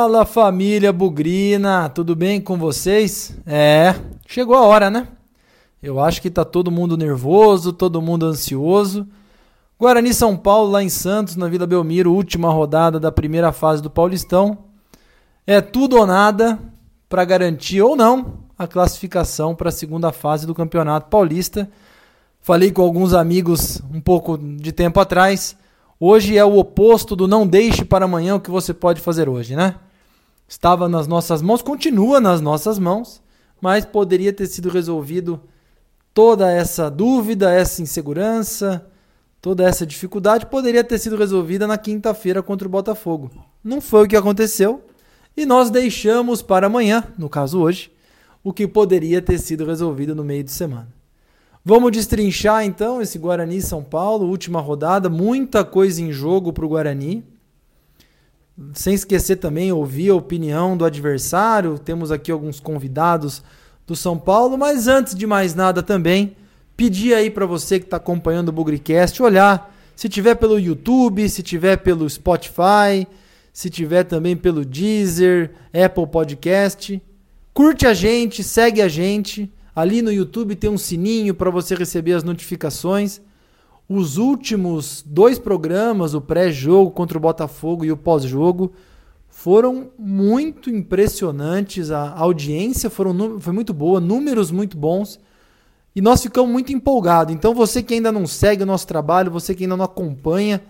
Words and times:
Fala 0.00 0.24
família 0.24 0.94
Bugrina, 0.94 1.86
tudo 1.90 2.16
bem 2.16 2.40
com 2.40 2.56
vocês? 2.56 3.36
É, 3.44 3.94
chegou 4.26 4.56
a 4.56 4.62
hora, 4.62 4.88
né? 4.88 5.08
Eu 5.82 6.00
acho 6.00 6.22
que 6.22 6.30
tá 6.30 6.42
todo 6.42 6.70
mundo 6.70 6.96
nervoso, 6.96 7.70
todo 7.70 8.00
mundo 8.00 8.24
ansioso. 8.24 9.06
Guarani 9.78 10.14
São 10.14 10.38
Paulo 10.38 10.70
lá 10.70 10.82
em 10.82 10.88
Santos, 10.88 11.36
na 11.36 11.48
Vila 11.48 11.66
Belmiro, 11.66 12.14
última 12.14 12.50
rodada 12.50 12.98
da 12.98 13.12
primeira 13.12 13.52
fase 13.52 13.82
do 13.82 13.90
Paulistão. 13.90 14.56
É 15.46 15.60
tudo 15.60 15.98
ou 15.98 16.06
nada 16.06 16.58
para 17.06 17.22
garantir 17.26 17.82
ou 17.82 17.94
não 17.94 18.38
a 18.58 18.66
classificação 18.66 19.54
para 19.54 19.68
a 19.68 19.72
segunda 19.72 20.10
fase 20.12 20.46
do 20.46 20.54
Campeonato 20.54 21.10
Paulista. 21.10 21.70
Falei 22.40 22.72
com 22.72 22.80
alguns 22.80 23.12
amigos 23.12 23.82
um 23.92 24.00
pouco 24.00 24.38
de 24.38 24.72
tempo 24.72 24.98
atrás 24.98 25.58
Hoje 26.02 26.38
é 26.38 26.42
o 26.42 26.56
oposto 26.56 27.14
do 27.14 27.28
não 27.28 27.46
deixe 27.46 27.84
para 27.84 28.06
amanhã 28.06 28.34
o 28.34 28.40
que 28.40 28.50
você 28.50 28.72
pode 28.72 29.02
fazer 29.02 29.28
hoje, 29.28 29.54
né? 29.54 29.74
Estava 30.50 30.88
nas 30.88 31.06
nossas 31.06 31.40
mãos, 31.40 31.62
continua 31.62 32.18
nas 32.20 32.40
nossas 32.40 32.76
mãos, 32.76 33.22
mas 33.60 33.84
poderia 33.84 34.32
ter 34.32 34.48
sido 34.48 34.68
resolvido 34.68 35.40
toda 36.12 36.50
essa 36.50 36.90
dúvida, 36.90 37.52
essa 37.52 37.80
insegurança, 37.80 38.84
toda 39.40 39.62
essa 39.62 39.86
dificuldade 39.86 40.46
poderia 40.46 40.82
ter 40.82 40.98
sido 40.98 41.16
resolvida 41.16 41.68
na 41.68 41.78
quinta-feira 41.78 42.42
contra 42.42 42.66
o 42.66 42.70
Botafogo. 42.70 43.30
Não 43.62 43.80
foi 43.80 44.04
o 44.04 44.08
que 44.08 44.16
aconteceu 44.16 44.82
e 45.36 45.46
nós 45.46 45.70
deixamos 45.70 46.42
para 46.42 46.66
amanhã, 46.66 47.04
no 47.16 47.28
caso 47.28 47.60
hoje, 47.60 47.92
o 48.42 48.52
que 48.52 48.66
poderia 48.66 49.22
ter 49.22 49.38
sido 49.38 49.64
resolvido 49.64 50.16
no 50.16 50.24
meio 50.24 50.42
de 50.42 50.50
semana. 50.50 50.88
Vamos 51.64 51.92
destrinchar 51.92 52.64
então 52.64 53.00
esse 53.00 53.20
Guarani 53.20 53.62
São 53.62 53.84
Paulo, 53.84 54.26
última 54.26 54.60
rodada, 54.60 55.08
muita 55.08 55.64
coisa 55.64 56.02
em 56.02 56.10
jogo 56.10 56.52
para 56.52 56.66
o 56.66 56.68
Guarani. 56.68 57.24
Sem 58.74 58.94
esquecer 58.94 59.36
também 59.36 59.72
ouvir 59.72 60.10
a 60.10 60.14
opinião 60.14 60.76
do 60.76 60.84
adversário. 60.84 61.78
Temos 61.78 62.10
aqui 62.12 62.30
alguns 62.30 62.60
convidados 62.60 63.42
do 63.86 63.96
São 63.96 64.18
Paulo, 64.18 64.56
mas 64.56 64.86
antes 64.86 65.14
de 65.14 65.26
mais 65.26 65.54
nada 65.54 65.82
também, 65.82 66.36
pedir 66.76 67.14
aí 67.14 67.30
para 67.30 67.46
você 67.46 67.78
que 67.78 67.86
está 67.86 67.96
acompanhando 67.96 68.50
o 68.50 68.52
Bugricast 68.52 69.22
olhar 69.22 69.74
se 70.00 70.08
tiver 70.08 70.34
pelo 70.36 70.58
YouTube, 70.58 71.28
se 71.28 71.42
tiver 71.42 71.76
pelo 71.76 72.08
Spotify, 72.08 73.06
se 73.52 73.68
tiver 73.68 74.04
também 74.04 74.34
pelo 74.34 74.64
Deezer, 74.64 75.50
Apple 75.74 76.06
Podcast, 76.06 77.02
curte 77.52 77.86
a 77.86 77.92
gente, 77.92 78.42
segue 78.42 78.80
a 78.80 78.88
gente. 78.88 79.52
Ali 79.76 80.00
no 80.00 80.10
YouTube 80.10 80.56
tem 80.56 80.70
um 80.70 80.78
sininho 80.78 81.34
para 81.34 81.50
você 81.50 81.74
receber 81.74 82.14
as 82.14 82.24
notificações. 82.24 83.20
Os 83.92 84.18
últimos 84.18 85.02
dois 85.04 85.36
programas, 85.36 86.14
o 86.14 86.20
pré-jogo 86.20 86.92
contra 86.92 87.18
o 87.18 87.20
Botafogo 87.20 87.84
e 87.84 87.90
o 87.90 87.96
pós-jogo, 87.96 88.72
foram 89.28 89.90
muito 89.98 90.70
impressionantes. 90.70 91.90
A 91.90 92.12
audiência 92.16 92.88
foram, 92.88 93.40
foi 93.40 93.52
muito 93.52 93.74
boa, 93.74 93.98
números 93.98 94.52
muito 94.52 94.76
bons. 94.76 95.18
E 95.92 96.00
nós 96.00 96.22
ficamos 96.22 96.48
muito 96.52 96.72
empolgados. 96.72 97.34
Então, 97.34 97.52
você 97.52 97.82
que 97.82 97.94
ainda 97.94 98.12
não 98.12 98.28
segue 98.28 98.62
o 98.62 98.66
nosso 98.66 98.86
trabalho, 98.86 99.28
você 99.28 99.56
que 99.56 99.64
ainda 99.64 99.76
não 99.76 99.84
acompanha 99.84 100.62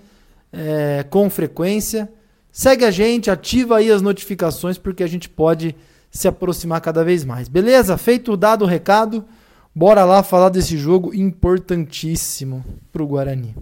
é, 0.50 1.04
com 1.10 1.28
frequência, 1.28 2.10
segue 2.50 2.86
a 2.86 2.90
gente, 2.90 3.30
ativa 3.30 3.76
aí 3.76 3.90
as 3.90 4.00
notificações, 4.00 4.78
porque 4.78 5.02
a 5.02 5.06
gente 5.06 5.28
pode 5.28 5.76
se 6.10 6.26
aproximar 6.26 6.80
cada 6.80 7.04
vez 7.04 7.22
mais. 7.22 7.50
Beleza? 7.50 7.98
Feito 7.98 8.34
dado 8.34 8.64
o 8.64 8.66
recado, 8.66 9.26
bora 9.74 10.04
lá 10.04 10.22
falar 10.22 10.48
desse 10.48 10.76
jogo 10.76 11.14
importantíssimo 11.14 12.64
para 12.92 13.02
o 13.02 13.06
Guarani. 13.06 13.54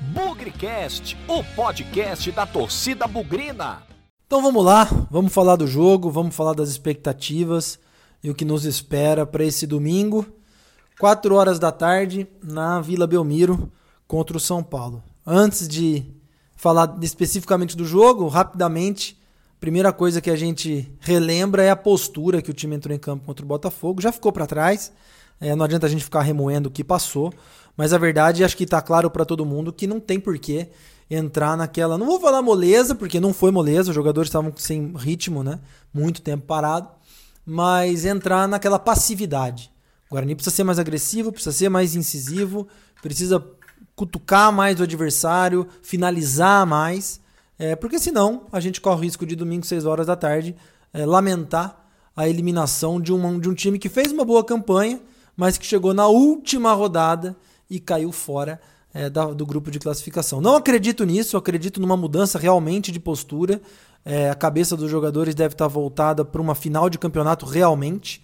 Bugrecast, 0.00 1.16
o 1.26 1.42
podcast 1.54 2.30
da 2.32 2.46
torcida 2.46 3.06
bugrina. 3.06 3.82
Então 4.26 4.42
vamos 4.42 4.64
lá, 4.64 4.84
vamos 5.10 5.32
falar 5.32 5.56
do 5.56 5.66
jogo, 5.66 6.10
vamos 6.10 6.34
falar 6.34 6.54
das 6.54 6.68
expectativas 6.68 7.78
e 8.22 8.30
o 8.30 8.34
que 8.34 8.44
nos 8.44 8.64
espera 8.64 9.24
para 9.24 9.44
esse 9.44 9.66
domingo, 9.66 10.26
4 10.98 11.34
horas 11.34 11.58
da 11.58 11.72
tarde, 11.72 12.26
na 12.42 12.80
Vila 12.80 13.06
Belmiro 13.06 13.72
contra 14.06 14.36
o 14.36 14.40
São 14.40 14.62
Paulo. 14.62 15.02
Antes 15.26 15.68
de 15.68 16.04
falar 16.56 16.96
especificamente 17.00 17.76
do 17.76 17.84
jogo, 17.84 18.26
rapidamente 18.28 19.18
Primeira 19.60 19.92
coisa 19.92 20.20
que 20.20 20.30
a 20.30 20.36
gente 20.36 20.88
relembra 21.00 21.64
é 21.64 21.70
a 21.70 21.76
postura 21.76 22.40
que 22.40 22.50
o 22.50 22.54
time 22.54 22.76
entrou 22.76 22.94
em 22.94 22.98
campo 22.98 23.26
contra 23.26 23.44
o 23.44 23.48
Botafogo. 23.48 24.00
Já 24.00 24.12
ficou 24.12 24.30
para 24.30 24.46
trás. 24.46 24.92
É, 25.40 25.54
não 25.54 25.64
adianta 25.64 25.86
a 25.86 25.88
gente 25.88 26.04
ficar 26.04 26.22
remoendo 26.22 26.68
o 26.68 26.72
que 26.72 26.82
passou. 26.82 27.32
Mas 27.76 27.92
a 27.92 27.98
verdade, 27.98 28.42
acho 28.42 28.56
que 28.56 28.64
está 28.64 28.82
claro 28.82 29.10
para 29.10 29.24
todo 29.24 29.46
mundo 29.46 29.72
que 29.72 29.86
não 29.86 30.00
tem 30.00 30.18
porquê 30.18 30.68
entrar 31.10 31.56
naquela. 31.56 31.96
Não 31.96 32.06
vou 32.06 32.20
falar 32.20 32.42
moleza, 32.42 32.94
porque 32.94 33.20
não 33.20 33.32
foi 33.32 33.50
moleza. 33.50 33.90
Os 33.90 33.94
jogadores 33.94 34.28
estavam 34.28 34.52
sem 34.56 34.92
ritmo, 34.96 35.42
né? 35.42 35.60
Muito 35.94 36.20
tempo 36.20 36.44
parado. 36.44 36.88
Mas 37.46 38.04
entrar 38.04 38.48
naquela 38.48 38.78
passividade. 38.78 39.70
O 40.10 40.14
Guarani 40.14 40.34
precisa 40.34 40.54
ser 40.54 40.64
mais 40.64 40.78
agressivo, 40.78 41.32
precisa 41.32 41.54
ser 41.54 41.68
mais 41.68 41.94
incisivo, 41.94 42.66
precisa 43.02 43.44
cutucar 43.94 44.52
mais 44.52 44.80
o 44.80 44.82
adversário, 44.82 45.66
finalizar 45.82 46.66
mais. 46.66 47.20
É, 47.58 47.74
porque 47.74 47.98
senão 47.98 48.46
a 48.52 48.60
gente 48.60 48.80
corre 48.80 48.96
o 48.96 49.02
risco 49.02 49.26
de 49.26 49.34
domingo, 49.34 49.66
6 49.66 49.84
horas 49.84 50.06
da 50.06 50.16
tarde, 50.16 50.54
é, 50.92 51.04
lamentar 51.04 51.84
a 52.16 52.28
eliminação 52.28 53.00
de, 53.00 53.12
uma, 53.12 53.38
de 53.38 53.48
um 53.48 53.54
time 53.54 53.78
que 53.78 53.88
fez 53.88 54.12
uma 54.12 54.24
boa 54.24 54.44
campanha, 54.44 55.00
mas 55.38 55.56
que 55.56 55.64
chegou 55.64 55.94
na 55.94 56.08
última 56.08 56.72
rodada 56.72 57.36
e 57.70 57.78
caiu 57.78 58.10
fora 58.10 58.60
é, 58.92 59.08
da, 59.08 59.26
do 59.26 59.46
grupo 59.46 59.70
de 59.70 59.78
classificação. 59.78 60.40
Não 60.40 60.56
acredito 60.56 61.04
nisso, 61.04 61.36
acredito 61.36 61.80
numa 61.80 61.96
mudança 61.96 62.40
realmente 62.40 62.90
de 62.90 62.98
postura. 62.98 63.62
É, 64.04 64.28
a 64.30 64.34
cabeça 64.34 64.76
dos 64.76 64.90
jogadores 64.90 65.36
deve 65.36 65.54
estar 65.54 65.68
voltada 65.68 66.24
para 66.24 66.42
uma 66.42 66.56
final 66.56 66.90
de 66.90 66.98
campeonato 66.98 67.46
realmente. 67.46 68.20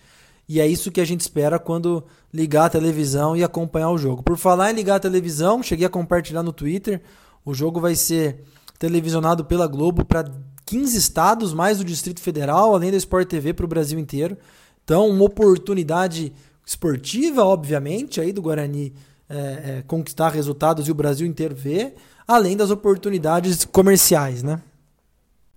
E 0.48 0.60
é 0.60 0.66
isso 0.66 0.90
que 0.90 1.00
a 1.00 1.04
gente 1.04 1.20
espera 1.20 1.56
quando 1.56 2.02
ligar 2.32 2.64
a 2.64 2.70
televisão 2.70 3.36
e 3.36 3.44
acompanhar 3.44 3.90
o 3.90 3.98
jogo. 3.98 4.20
Por 4.24 4.36
falar 4.36 4.72
em 4.72 4.74
ligar 4.74 4.96
a 4.96 5.00
televisão, 5.00 5.62
cheguei 5.62 5.86
a 5.86 5.90
compartilhar 5.90 6.42
no 6.42 6.52
Twitter. 6.52 7.00
O 7.44 7.54
jogo 7.54 7.80
vai 7.80 7.94
ser 7.94 8.42
televisionado 8.76 9.44
pela 9.44 9.68
Globo 9.68 10.04
para 10.04 10.28
15 10.66 10.98
estados, 10.98 11.54
mais 11.54 11.80
o 11.80 11.84
Distrito 11.84 12.20
Federal, 12.20 12.74
além 12.74 12.90
da 12.90 12.96
Sport 12.96 13.28
TV 13.28 13.54
para 13.54 13.64
o 13.64 13.68
Brasil 13.68 14.00
inteiro. 14.00 14.36
Então, 14.82 15.08
uma 15.08 15.24
oportunidade 15.24 16.32
esportiva, 16.64 17.44
obviamente, 17.44 18.20
aí 18.20 18.32
do 18.32 18.42
Guarani 18.42 18.92
é, 19.28 19.36
é, 19.36 19.84
conquistar 19.86 20.30
resultados 20.30 20.88
e 20.88 20.90
o 20.90 20.94
Brasil 20.94 21.26
inteiro 21.26 21.54
ver, 21.54 21.94
além 22.26 22.56
das 22.56 22.70
oportunidades 22.70 23.64
comerciais, 23.64 24.42
né? 24.42 24.60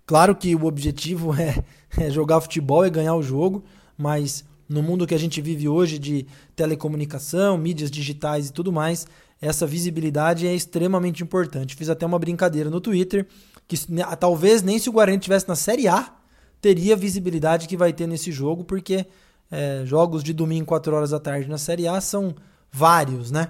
Claro 0.06 0.36
que 0.36 0.56
o 0.56 0.66
objetivo 0.66 1.34
é, 1.40 1.64
é 1.98 2.10
jogar 2.10 2.42
futebol 2.42 2.86
e 2.86 2.90
ganhar 2.90 3.16
o 3.16 3.24
jogo, 3.24 3.64
mas 3.98 4.46
no 4.68 4.82
mundo 4.84 5.08
que 5.08 5.16
a 5.16 5.20
gente 5.20 5.42
vive 5.42 5.68
hoje 5.68 5.98
de 5.98 6.26
telecomunicação, 6.56 7.58
mídias 7.58 7.90
digitais 7.90 8.50
e 8.50 8.54
tudo 8.54 8.72
mais, 8.72 9.08
essa 9.42 9.66
visibilidade 9.66 10.48
é 10.48 10.54
extremamente 10.54 11.24
importante. 11.24 11.76
Fiz 11.76 11.90
até 11.90 12.06
uma 12.06 12.20
brincadeira 12.20 12.70
no 12.70 12.82
Twitter 12.82 13.28
que 13.68 13.78
talvez 14.20 14.62
nem 14.62 14.80
se 14.80 14.90
o 14.90 14.94
Guarani 14.94 15.20
tivesse 15.20 15.48
na 15.48 15.56
Série 15.56 15.88
A 15.88 16.14
teria 16.62 16.94
a 16.94 16.98
visibilidade 16.98 17.68
que 17.68 17.78
vai 17.78 17.94
ter 17.94 18.08
nesse 18.08 18.32
jogo, 18.32 18.64
porque 18.64 19.06
é, 19.52 19.84
jogos 19.86 20.24
de 20.24 20.34
domingo 20.34 20.66
4 20.66 20.96
horas 20.96 21.10
da 21.12 21.20
tarde 21.20 21.50
na 21.50 21.58
Série 21.58 21.88
A 21.88 22.00
são 22.02 22.36
vários, 22.72 23.32
né? 23.32 23.50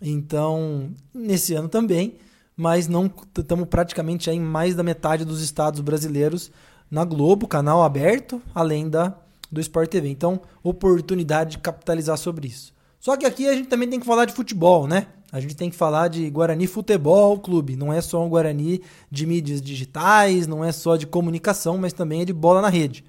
Então, 0.00 0.90
nesse 1.12 1.54
ano 1.54 1.68
também, 1.68 2.16
mas 2.56 2.86
não 2.88 3.10
estamos 3.36 3.68
praticamente 3.68 4.30
em 4.30 4.40
mais 4.40 4.74
da 4.74 4.82
metade 4.82 5.24
dos 5.24 5.42
estados 5.42 5.80
brasileiros 5.80 6.50
na 6.90 7.04
Globo, 7.04 7.48
canal 7.48 7.82
aberto, 7.82 8.40
além 8.54 8.88
da 8.88 9.14
do 9.50 9.60
Sport 9.60 9.88
TV. 9.88 10.08
Então, 10.08 10.40
oportunidade 10.62 11.52
de 11.52 11.58
capitalizar 11.58 12.18
sobre 12.18 12.48
isso. 12.48 12.72
Só 13.00 13.16
que 13.16 13.24
aqui 13.24 13.48
a 13.48 13.54
gente 13.54 13.68
também 13.68 13.88
tem 13.88 14.00
que 14.00 14.06
falar 14.06 14.24
de 14.24 14.32
futebol, 14.32 14.86
né? 14.86 15.06
A 15.30 15.40
gente 15.40 15.56
tem 15.56 15.70
que 15.70 15.76
falar 15.76 16.08
de 16.08 16.28
Guarani 16.30 16.66
Futebol 16.66 17.38
Clube. 17.38 17.76
Não 17.76 17.92
é 17.92 18.00
só 18.00 18.24
um 18.24 18.28
Guarani 18.28 18.82
de 19.10 19.26
mídias 19.26 19.60
digitais, 19.60 20.46
não 20.46 20.64
é 20.64 20.72
só 20.72 20.96
de 20.96 21.06
comunicação, 21.06 21.76
mas 21.78 21.92
também 21.92 22.22
é 22.22 22.24
de 22.24 22.32
bola 22.32 22.60
na 22.60 22.68
rede. 22.68 23.04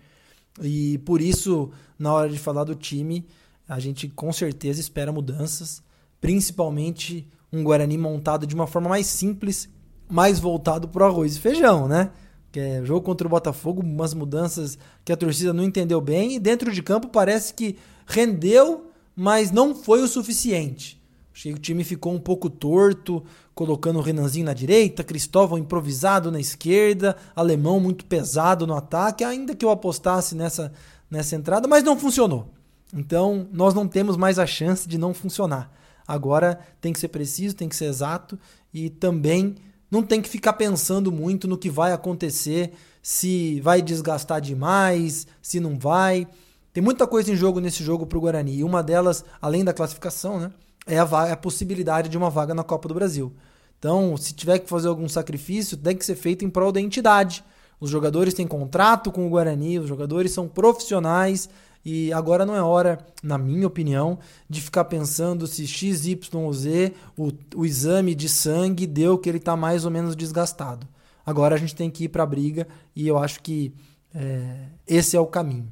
E 0.61 0.97
por 0.99 1.21
isso, 1.21 1.71
na 1.99 2.13
hora 2.13 2.29
de 2.29 2.39
falar 2.39 2.63
do 2.63 2.73
time, 2.73 3.27
a 3.67 3.77
gente 3.79 4.07
com 4.07 4.31
certeza 4.31 4.79
espera 4.79 5.11
mudanças, 5.11 5.83
principalmente 6.21 7.27
um 7.51 7.63
Guarani 7.63 7.97
montado 7.97 8.47
de 8.47 8.55
uma 8.55 8.65
forma 8.65 8.89
mais 8.89 9.05
simples, 9.05 9.69
mais 10.09 10.39
voltado 10.39 10.87
para 10.87 11.05
arroz 11.05 11.35
e 11.35 11.39
feijão, 11.39 11.87
né? 11.87 12.09
Que 12.51 12.59
é 12.59 12.85
jogo 12.85 13.01
contra 13.01 13.27
o 13.27 13.29
Botafogo, 13.29 13.81
umas 13.81 14.13
mudanças 14.13 14.77
que 15.03 15.11
a 15.11 15.17
torcida 15.17 15.53
não 15.53 15.63
entendeu 15.63 15.99
bem 16.01 16.35
e 16.35 16.39
dentro 16.39 16.71
de 16.71 16.81
campo 16.81 17.09
parece 17.09 17.53
que 17.53 17.75
rendeu, 18.07 18.89
mas 19.15 19.51
não 19.51 19.75
foi 19.75 20.01
o 20.01 20.07
suficiente. 20.07 20.99
Achei 21.31 21.53
que 21.53 21.57
o 21.59 21.61
time 21.61 21.83
ficou 21.83 22.11
um 22.13 22.19
pouco 22.19 22.49
torto, 22.49 23.23
colocando 23.53 23.99
o 23.99 24.01
Renanzinho 24.01 24.45
na 24.45 24.53
direita, 24.53 25.03
Cristóvão 25.03 25.57
improvisado 25.57 26.31
na 26.31 26.39
esquerda, 26.39 27.15
Alemão 27.35 27.79
muito 27.79 28.03
pesado 28.05 28.65
no 28.65 28.73
ataque, 28.75 29.23
ainda 29.23 29.55
que 29.55 29.63
eu 29.63 29.69
apostasse 29.69 30.33
nessa, 30.35 30.71
nessa 31.09 31.35
entrada, 31.35 31.67
mas 31.67 31.83
não 31.83 31.97
funcionou. 31.97 32.53
Então, 32.93 33.47
nós 33.51 33.73
não 33.73 33.87
temos 33.87 34.17
mais 34.17 34.39
a 34.39 34.45
chance 34.45 34.87
de 34.87 34.97
não 34.97 35.13
funcionar. 35.13 35.71
Agora 36.07 36.59
tem 36.81 36.91
que 36.91 36.99
ser 36.99 37.09
preciso, 37.09 37.55
tem 37.55 37.69
que 37.69 37.75
ser 37.75 37.85
exato 37.85 38.37
e 38.73 38.89
também 38.89 39.55
não 39.91 40.03
tem 40.03 40.21
que 40.21 40.29
ficar 40.29 40.53
pensando 40.53 41.11
muito 41.11 41.47
no 41.47 41.57
que 41.57 41.69
vai 41.69 41.91
acontecer 41.91 42.73
se 43.01 43.59
vai 43.61 43.81
desgastar 43.81 44.41
demais, 44.41 45.27
se 45.41 45.59
não 45.59 45.77
vai. 45.77 46.27
Tem 46.73 46.83
muita 46.83 47.07
coisa 47.07 47.31
em 47.31 47.35
jogo 47.35 47.59
nesse 47.59 47.83
jogo 47.83 48.05
para 48.05 48.17
o 48.17 48.21
Guarani. 48.21 48.57
E 48.57 48.63
uma 48.63 48.83
delas, 48.83 49.23
além 49.41 49.63
da 49.63 49.73
classificação, 49.73 50.39
né, 50.39 50.51
é 50.85 50.97
a, 50.97 51.05
vaga, 51.05 51.29
é 51.29 51.33
a 51.33 51.37
possibilidade 51.37 52.09
de 52.09 52.17
uma 52.17 52.29
vaga 52.29 52.53
na 52.53 52.63
Copa 52.63 52.87
do 52.87 52.93
Brasil. 52.93 53.33
Então, 53.77 54.17
se 54.17 54.33
tiver 54.33 54.59
que 54.59 54.69
fazer 54.69 54.87
algum 54.87 55.07
sacrifício, 55.07 55.77
tem 55.77 55.95
que 55.95 56.05
ser 56.05 56.15
feito 56.15 56.43
em 56.43 56.49
prol 56.49 56.71
da 56.71 56.81
entidade. 56.81 57.43
Os 57.79 57.89
jogadores 57.89 58.33
têm 58.33 58.47
contrato 58.47 59.11
com 59.11 59.25
o 59.25 59.29
Guarani, 59.29 59.79
os 59.79 59.87
jogadores 59.87 60.31
são 60.31 60.47
profissionais 60.47 61.49
e 61.83 62.11
agora 62.11 62.45
não 62.45 62.55
é 62.55 62.61
hora, 62.61 62.99
na 63.23 63.37
minha 63.37 63.65
opinião, 63.65 64.19
de 64.49 64.61
ficar 64.61 64.85
pensando 64.85 65.47
se 65.47 65.65
X, 65.65 66.05
Y 66.05 66.43
ou 66.43 66.53
Z, 66.53 66.93
o, 67.17 67.31
o 67.55 67.65
exame 67.65 68.13
de 68.13 68.27
sangue 68.27 68.85
deu 68.85 69.17
que 69.17 69.29
ele 69.29 69.37
está 69.37 69.55
mais 69.55 69.85
ou 69.85 69.91
menos 69.91 70.15
desgastado. 70.15 70.87
Agora 71.25 71.55
a 71.55 71.57
gente 71.57 71.75
tem 71.75 71.89
que 71.89 72.05
ir 72.05 72.09
para 72.09 72.23
a 72.23 72.25
briga 72.25 72.67
e 72.95 73.07
eu 73.07 73.17
acho 73.17 73.41
que 73.41 73.73
é, 74.13 74.65
esse 74.87 75.15
é 75.15 75.19
o 75.19 75.27
caminho. 75.27 75.71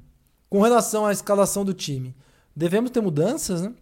Com 0.49 0.61
relação 0.61 1.05
à 1.05 1.11
escalação 1.11 1.65
do 1.65 1.73
time, 1.73 2.15
devemos 2.55 2.91
ter 2.91 3.01
mudanças, 3.01 3.61
né? 3.61 3.73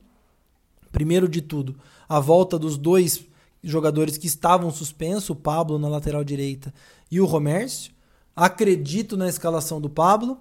Primeiro 0.92 1.28
de 1.28 1.42
tudo, 1.42 1.76
a 2.08 2.20
volta 2.20 2.58
dos 2.58 2.78
dois 2.78 3.26
jogadores 3.64 4.18
que 4.18 4.28
estavam 4.28 4.72
suspensos, 4.72 5.30
o 5.30 5.36
Pablo 5.36 5.78
na 5.78 5.90
lateral 5.90 6.24
direita 6.24 6.74
e 7.12 7.20
o 7.20 7.26
Romércio. 7.26 7.95
Acredito 8.36 9.16
na 9.16 9.30
escalação 9.30 9.80
do 9.80 9.90
Pablo. 9.90 10.38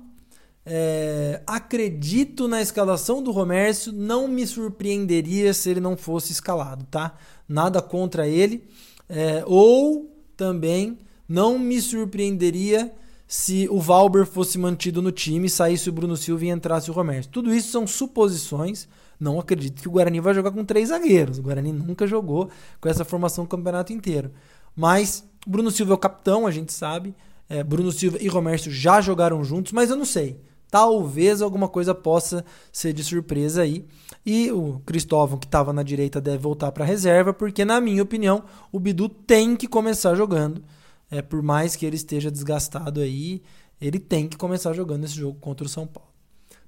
É, 0.66 1.42
acredito 1.46 2.48
na 2.48 2.60
escalação 2.60 3.22
do 3.22 3.30
Romércio. 3.30 3.92
Não 3.92 4.26
me 4.26 4.46
surpreenderia 4.46 5.54
se 5.54 5.70
ele 5.70 5.80
não 5.80 5.96
fosse 5.96 6.32
escalado, 6.32 6.84
tá? 6.90 7.16
Nada 7.48 7.80
contra 7.80 8.26
ele. 8.26 8.64
É, 9.08 9.44
ou 9.46 10.10
também 10.36 10.98
não 11.28 11.58
me 11.58 11.80
surpreenderia 11.80 12.92
se 13.26 13.68
o 13.70 13.80
Valber 13.80 14.26
fosse 14.26 14.58
mantido 14.58 15.00
no 15.00 15.10
time, 15.10 15.48
saísse 15.48 15.88
o 15.88 15.92
Bruno 15.92 16.16
Silva 16.16 16.44
e 16.44 16.50
entrasse 16.50 16.90
o 16.90 16.94
Romércio. 16.94 17.30
Tudo 17.30 17.54
isso 17.54 17.70
são 17.70 17.86
suposições. 17.86 18.88
Não 19.18 19.38
acredito 19.38 19.80
que 19.80 19.88
o 19.88 19.92
Guarani 19.92 20.20
vai 20.20 20.34
jogar 20.34 20.50
com 20.50 20.64
três 20.64 20.88
zagueiros. 20.88 21.38
O 21.38 21.42
Guarani 21.42 21.72
nunca 21.72 22.06
jogou 22.06 22.50
com 22.80 22.88
essa 22.88 23.04
formação 23.04 23.44
o 23.44 23.48
campeonato 23.48 23.92
inteiro. 23.92 24.32
Mas 24.76 25.24
Bruno 25.46 25.70
Silva 25.70 25.92
é 25.92 25.94
o 25.94 25.98
capitão, 25.98 26.46
a 26.46 26.50
gente 26.50 26.72
sabe. 26.72 27.14
É, 27.48 27.62
Bruno 27.62 27.92
Silva 27.92 28.18
e 28.20 28.28
Romércio 28.28 28.70
já 28.70 29.00
jogaram 29.00 29.44
juntos, 29.44 29.72
mas 29.72 29.90
eu 29.90 29.96
não 29.96 30.04
sei. 30.04 30.40
Talvez 30.70 31.40
alguma 31.40 31.68
coisa 31.68 31.94
possa 31.94 32.44
ser 32.72 32.92
de 32.92 33.04
surpresa 33.04 33.62
aí. 33.62 33.84
E 34.26 34.50
o 34.50 34.80
Cristóvão, 34.84 35.38
que 35.38 35.46
estava 35.46 35.72
na 35.72 35.82
direita, 35.82 36.20
deve 36.20 36.38
voltar 36.38 36.72
para 36.72 36.84
a 36.84 36.86
reserva, 36.86 37.32
porque, 37.32 37.64
na 37.64 37.80
minha 37.80 38.02
opinião, 38.02 38.44
o 38.72 38.80
Bidu 38.80 39.08
tem 39.08 39.54
que 39.54 39.68
começar 39.68 40.14
jogando. 40.14 40.64
É, 41.10 41.22
por 41.22 41.42
mais 41.42 41.76
que 41.76 41.86
ele 41.86 41.96
esteja 41.96 42.30
desgastado 42.30 43.00
aí, 43.00 43.42
ele 43.80 43.98
tem 43.98 44.26
que 44.26 44.36
começar 44.36 44.72
jogando 44.72 45.04
esse 45.04 45.14
jogo 45.14 45.38
contra 45.38 45.64
o 45.64 45.68
São 45.68 45.86
Paulo. 45.86 46.10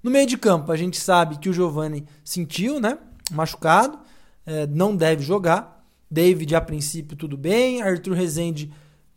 No 0.02 0.10
meio 0.10 0.26
de 0.26 0.36
campo, 0.36 0.70
a 0.70 0.76
gente 0.76 1.00
sabe 1.00 1.38
que 1.38 1.48
o 1.48 1.52
Giovani 1.52 2.04
sentiu, 2.22 2.78
né? 2.78 2.98
Machucado, 3.32 3.98
é, 4.44 4.66
não 4.68 4.94
deve 4.94 5.24
jogar. 5.24 5.84
David, 6.08 6.54
a 6.54 6.60
princípio, 6.60 7.16
tudo 7.16 7.36
bem. 7.36 7.82
Arthur 7.82 8.14
Rezende, 8.14 8.70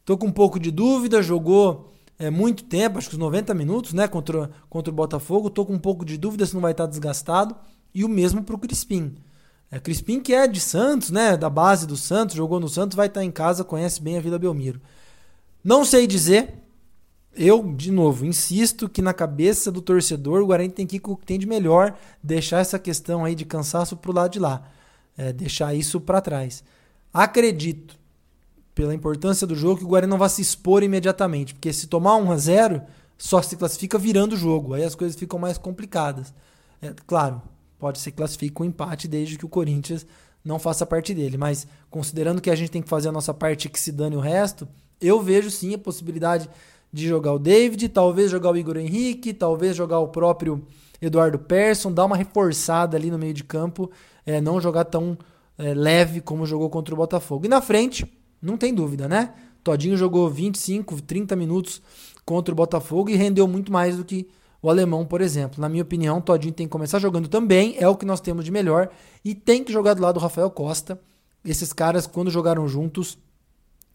tô 0.09 0.17
com 0.17 0.25
um 0.25 0.31
pouco 0.31 0.59
de 0.59 0.71
dúvida, 0.71 1.21
jogou 1.21 1.93
é, 2.17 2.31
muito 2.31 2.63
tempo, 2.63 2.97
acho 2.97 3.09
que 3.09 3.13
os 3.13 3.19
90 3.19 3.53
minutos, 3.53 3.93
né? 3.93 4.07
Contra, 4.07 4.49
contra 4.67 4.91
o 4.91 4.95
Botafogo. 4.95 5.51
Tô 5.51 5.63
com 5.63 5.73
um 5.73 5.79
pouco 5.79 6.03
de 6.03 6.17
dúvida 6.17 6.47
se 6.47 6.55
não 6.55 6.61
vai 6.61 6.71
estar 6.71 6.87
desgastado. 6.87 7.55
E 7.93 8.03
o 8.03 8.09
mesmo 8.09 8.41
para 8.43 8.55
o 8.55 8.57
Crispim. 8.57 9.13
É, 9.69 9.79
Crispim, 9.79 10.19
que 10.19 10.33
é 10.33 10.47
de 10.47 10.59
Santos, 10.59 11.11
né? 11.11 11.37
Da 11.37 11.47
base 11.47 11.85
do 11.85 11.95
Santos, 11.95 12.35
jogou 12.35 12.59
no 12.59 12.67
Santos, 12.67 12.95
vai 12.95 13.05
estar 13.05 13.23
em 13.23 13.29
casa, 13.29 13.63
conhece 13.63 14.01
bem 14.01 14.17
a 14.17 14.19
Vila 14.19 14.39
Belmiro. 14.39 14.81
Não 15.63 15.85
sei 15.85 16.07
dizer. 16.07 16.55
Eu, 17.35 17.71
de 17.71 17.91
novo, 17.91 18.25
insisto 18.25 18.89
que 18.89 19.03
na 19.03 19.13
cabeça 19.13 19.71
do 19.71 19.79
torcedor 19.79 20.41
o 20.41 20.47
Guarani 20.47 20.71
tem 20.71 20.87
que 20.87 20.95
ir 20.95 20.99
com 21.01 21.11
o 21.11 21.17
que 21.17 21.27
tem 21.27 21.37
de 21.37 21.45
melhor, 21.45 21.95
deixar 22.23 22.61
essa 22.61 22.79
questão 22.79 23.23
aí 23.23 23.35
de 23.35 23.45
cansaço 23.45 23.95
pro 23.95 24.11
lado 24.11 24.31
de 24.31 24.39
lá. 24.39 24.71
É, 25.15 25.31
deixar 25.31 25.75
isso 25.75 26.01
para 26.01 26.19
trás. 26.19 26.63
Acredito, 27.13 27.98
pela 28.79 28.95
importância 28.95 29.45
do 29.45 29.55
jogo, 29.55 29.79
que 29.79 29.83
o 29.83 29.89
Guarani 29.89 30.09
não 30.09 30.17
vai 30.17 30.29
se 30.29 30.41
expor 30.41 30.83
imediatamente, 30.83 31.53
porque 31.53 31.73
se 31.73 31.85
tomar 31.85 32.15
1 32.15 32.31
a 32.31 32.37
0 32.37 32.81
só 33.17 33.41
se 33.41 33.57
classifica 33.57 33.97
virando 33.97 34.35
o 34.35 34.37
jogo, 34.37 34.73
aí 34.73 34.85
as 34.85 34.95
coisas 34.95 35.19
ficam 35.19 35.37
mais 35.37 35.57
complicadas. 35.57 36.33
É, 36.81 36.93
claro, 37.05 37.41
pode 37.77 37.99
ser 37.99 38.11
que 38.11 38.15
classifique 38.15 38.53
com 38.53 38.63
empate 38.63 39.05
desde 39.05 39.37
que 39.37 39.45
o 39.45 39.49
Corinthians 39.49 40.07
não 40.45 40.57
faça 40.57 40.85
parte 40.85 41.13
dele, 41.13 41.37
mas 41.37 41.67
considerando 41.89 42.39
que 42.39 42.49
a 42.49 42.55
gente 42.55 42.71
tem 42.71 42.81
que 42.81 42.87
fazer 42.87 43.09
a 43.09 43.11
nossa 43.11 43.33
parte 43.33 43.67
que 43.67 43.77
se 43.77 43.91
dane 43.91 44.15
o 44.15 44.21
resto, 44.21 44.65
eu 45.01 45.21
vejo 45.21 45.51
sim 45.51 45.73
a 45.73 45.77
possibilidade 45.77 46.49
de 46.91 47.05
jogar 47.05 47.33
o 47.33 47.39
David, 47.39 47.89
talvez 47.89 48.31
jogar 48.31 48.51
o 48.51 48.57
Igor 48.57 48.77
Henrique, 48.77 49.33
talvez 49.33 49.75
jogar 49.75 49.99
o 49.99 50.07
próprio 50.07 50.65
Eduardo 51.01 51.37
Persson, 51.37 51.91
dar 51.91 52.05
uma 52.05 52.15
reforçada 52.15 52.95
ali 52.95 53.11
no 53.11 53.19
meio 53.19 53.33
de 53.33 53.43
campo, 53.43 53.91
é, 54.25 54.39
não 54.39 54.61
jogar 54.61 54.85
tão 54.85 55.17
é, 55.57 55.73
leve 55.73 56.21
como 56.21 56.45
jogou 56.45 56.69
contra 56.69 56.93
o 56.93 56.97
Botafogo. 56.97 57.45
E 57.45 57.49
na 57.49 57.61
frente, 57.61 58.09
não 58.41 58.57
tem 58.57 58.73
dúvida, 58.73 59.07
né? 59.07 59.33
Todinho 59.63 59.97
jogou 59.97 60.29
25, 60.29 61.01
30 61.01 61.35
minutos 61.35 61.81
contra 62.25 62.53
o 62.53 62.55
Botafogo 62.55 63.09
e 63.09 63.15
rendeu 63.15 63.47
muito 63.47 63.71
mais 63.71 63.97
do 63.97 64.05
que 64.05 64.27
o 64.61 64.69
alemão, 64.69 65.05
por 65.05 65.21
exemplo. 65.21 65.61
Na 65.61 65.69
minha 65.69 65.83
opinião, 65.83 66.21
Todinho 66.21 66.53
tem 66.53 66.67
que 66.67 66.71
começar 66.71 66.99
jogando 66.99 67.27
também, 67.27 67.75
é 67.77 67.87
o 67.87 67.95
que 67.95 68.05
nós 68.05 68.19
temos 68.19 68.45
de 68.45 68.51
melhor, 68.51 68.89
e 69.23 69.33
tem 69.33 69.63
que 69.63 69.71
jogar 69.71 69.93
do 69.93 70.01
lado 70.01 70.15
do 70.15 70.19
Rafael 70.19 70.49
Costa. 70.49 70.99
Esses 71.43 71.73
caras, 71.73 72.05
quando 72.05 72.29
jogaram 72.29 72.67
juntos, 72.67 73.17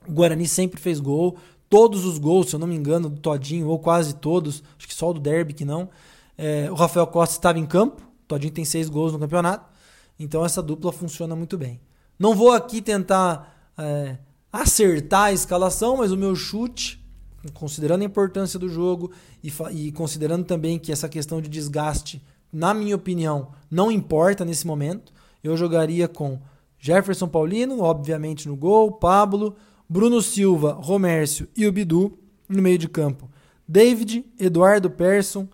o 0.07 0.13
Guarani 0.13 0.47
sempre 0.47 0.81
fez 0.81 1.01
gol. 1.01 1.37
Todos 1.69 2.05
os 2.05 2.19
gols, 2.19 2.51
se 2.51 2.57
eu 2.57 2.61
não 2.61 2.67
me 2.67 2.75
engano, 2.75 3.09
do 3.09 3.21
Todinho, 3.21 3.69
ou 3.69 3.79
quase 3.79 4.15
todos, 4.15 4.63
acho 4.79 4.87
que 4.87 4.95
só 4.95 5.11
o 5.11 5.15
do 5.15 5.21
Derby 5.21 5.53
que 5.53 5.65
não. 5.65 5.89
É, 6.37 6.71
o 6.71 6.75
Rafael 6.75 7.07
Costa 7.07 7.37
estava 7.37 7.59
em 7.59 7.67
campo. 7.67 8.03
Todinho 8.27 8.53
tem 8.53 8.65
seis 8.65 8.89
gols 8.89 9.13
no 9.13 9.19
campeonato. 9.19 9.73
Então 10.19 10.45
essa 10.45 10.63
dupla 10.63 10.93
funciona 10.93 11.35
muito 11.35 11.59
bem. 11.59 11.81
Não 12.19 12.35
vou 12.35 12.53
aqui 12.53 12.81
tentar 12.81 13.73
é, 13.77 14.17
acertar 14.55 15.25
a 15.25 15.33
escalação, 15.33 15.97
mas 15.97 16.13
o 16.13 16.17
meu 16.17 16.37
chute, 16.37 17.05
considerando 17.53 18.03
a 18.03 18.05
importância 18.05 18.57
do 18.57 18.69
jogo 18.69 19.11
e, 19.43 19.53
e 19.73 19.91
considerando 19.91 20.45
também 20.45 20.79
que 20.79 20.93
essa 20.93 21.09
questão 21.09 21.41
de 21.41 21.49
desgaste, 21.49 22.23
na 22.53 22.73
minha 22.73 22.95
opinião, 22.95 23.49
não 23.69 23.91
importa 23.91 24.45
nesse 24.45 24.65
momento, 24.65 25.13
eu 25.43 25.57
jogaria 25.57 26.07
com 26.07 26.41
Jefferson 26.79 27.27
Paulino, 27.27 27.81
obviamente 27.81 28.47
no 28.47 28.55
gol, 28.55 28.93
Pablo, 28.93 29.57
Bruno 29.89 30.23
Silva, 30.23 30.75
Romércio 30.75 31.49
e 31.57 31.67
o 31.67 31.73
Bidu 31.73 32.17
no 32.49 32.63
meio 32.63 32.79
de 32.79 32.89
campo. 32.89 33.29
David, 33.67 34.25
Eduardo 34.39 34.89
Persson, 34.89 35.49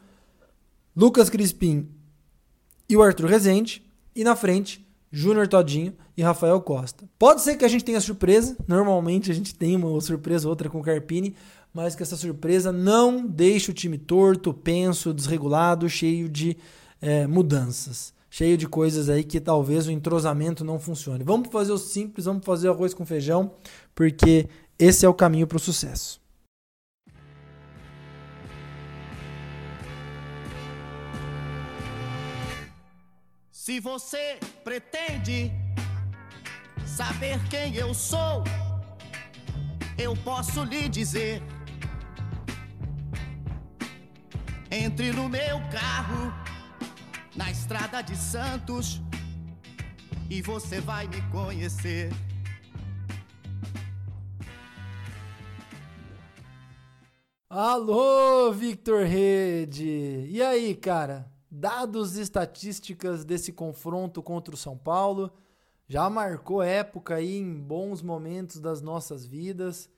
Lucas 0.95 1.31
Crispim 1.31 1.89
e 2.87 2.99
o 2.99 3.03
Arthur 3.03 3.31
Rezende. 3.31 3.83
E 4.15 4.23
na 4.23 4.37
frente, 4.37 4.87
Júnior 5.11 5.49
Todinho 5.49 5.95
e 6.17 6.23
Rafael 6.23 6.61
Costa. 6.61 7.05
Pode 7.19 7.43
ser 7.43 7.57
que 7.57 7.65
a 7.65 7.69
gente 7.69 7.85
tenha 7.85 8.01
surpresa, 8.01 8.57
normalmente 8.67 9.31
a 9.31 9.35
gente 9.35 9.55
tem 9.55 9.77
uma 9.77 10.01
surpresa 10.01 10.47
ou 10.47 10.51
outra 10.51 10.69
com 10.69 10.81
o 10.81 10.83
Carpini, 10.83 11.35
mas 11.73 11.95
que 11.95 12.03
essa 12.03 12.17
surpresa 12.17 12.71
não 12.73 13.27
deixe 13.27 13.71
o 13.71 13.75
time 13.75 13.99
torto, 13.99 14.53
penso, 14.53 15.13
desregulado, 15.13 15.89
cheio 15.89 16.29
de 16.29 16.57
é, 17.01 17.27
mudanças 17.27 18.13
cheio 18.31 18.57
de 18.57 18.69
coisas 18.69 19.09
aí 19.09 19.25
que 19.25 19.41
talvez 19.41 19.89
o 19.89 19.91
entrosamento 19.91 20.65
não 20.65 20.79
funcione. 20.79 21.25
Vamos 21.25 21.49
fazer 21.51 21.73
o 21.73 21.79
simples, 21.79 22.27
vamos 22.27 22.47
fazer 22.47 22.69
arroz 22.69 22.95
com 22.95 23.05
feijão, 23.05 23.51
porque 23.93 24.49
esse 24.79 25.05
é 25.05 25.09
o 25.09 25.15
caminho 25.15 25.49
para 25.49 25.57
o 25.57 25.61
sucesso. 25.61 26.20
Se 33.63 33.79
você 33.79 34.39
pretende 34.65 35.53
saber 36.87 37.39
quem 37.51 37.75
eu 37.75 37.93
sou, 37.93 38.43
eu 39.99 40.17
posso 40.17 40.65
lhe 40.65 40.89
dizer. 40.89 41.43
Entre 44.71 45.13
no 45.13 45.29
meu 45.29 45.59
carro 45.71 46.33
na 47.37 47.51
estrada 47.51 48.01
de 48.01 48.17
Santos 48.17 49.03
e 50.31 50.41
você 50.41 50.81
vai 50.81 51.07
me 51.07 51.21
conhecer. 51.31 52.11
Alô, 57.51 58.51
Victor 58.53 59.05
Rede! 59.05 60.27
E 60.31 60.43
aí, 60.43 60.75
cara? 60.75 61.31
Dados 61.51 62.17
e 62.17 62.21
estatísticas 62.21 63.25
desse 63.25 63.53
confronto 63.53 64.23
contra 64.23 64.55
o 64.55 64.59
São 64.59 64.79
Paulo 64.79 65.33
já 65.89 66.09
marcou 66.09 66.63
época 66.63 67.17
aí 67.17 67.39
em 67.39 67.61
bons 67.61 68.01
momentos 68.01 68.61
das 68.61 68.81
nossas 68.81 69.27
vidas. 69.27 69.91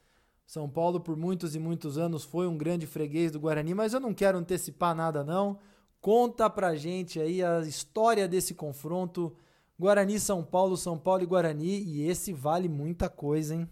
São 0.46 0.66
Paulo 0.66 0.98
por 0.98 1.14
muitos 1.14 1.54
e 1.54 1.58
muitos 1.58 1.98
anos 1.98 2.24
foi 2.24 2.46
um 2.46 2.56
grande 2.56 2.86
freguês 2.86 3.30
do 3.30 3.38
Guarani, 3.38 3.74
mas 3.74 3.92
eu 3.92 4.00
não 4.00 4.14
quero 4.14 4.38
antecipar 4.38 4.94
nada 4.94 5.22
não. 5.22 5.58
Conta 6.00 6.48
pra 6.48 6.74
gente 6.74 7.20
aí 7.20 7.44
a 7.44 7.60
história 7.60 8.26
desse 8.26 8.54
confronto 8.54 9.36
Guarani 9.78 10.18
São 10.18 10.42
Paulo, 10.42 10.78
São 10.78 10.96
Paulo 10.96 11.22
e 11.22 11.26
Guarani, 11.26 11.82
e 11.82 12.08
esse 12.08 12.32
vale 12.32 12.70
muita 12.70 13.10
coisa, 13.10 13.54
hein? 13.54 13.68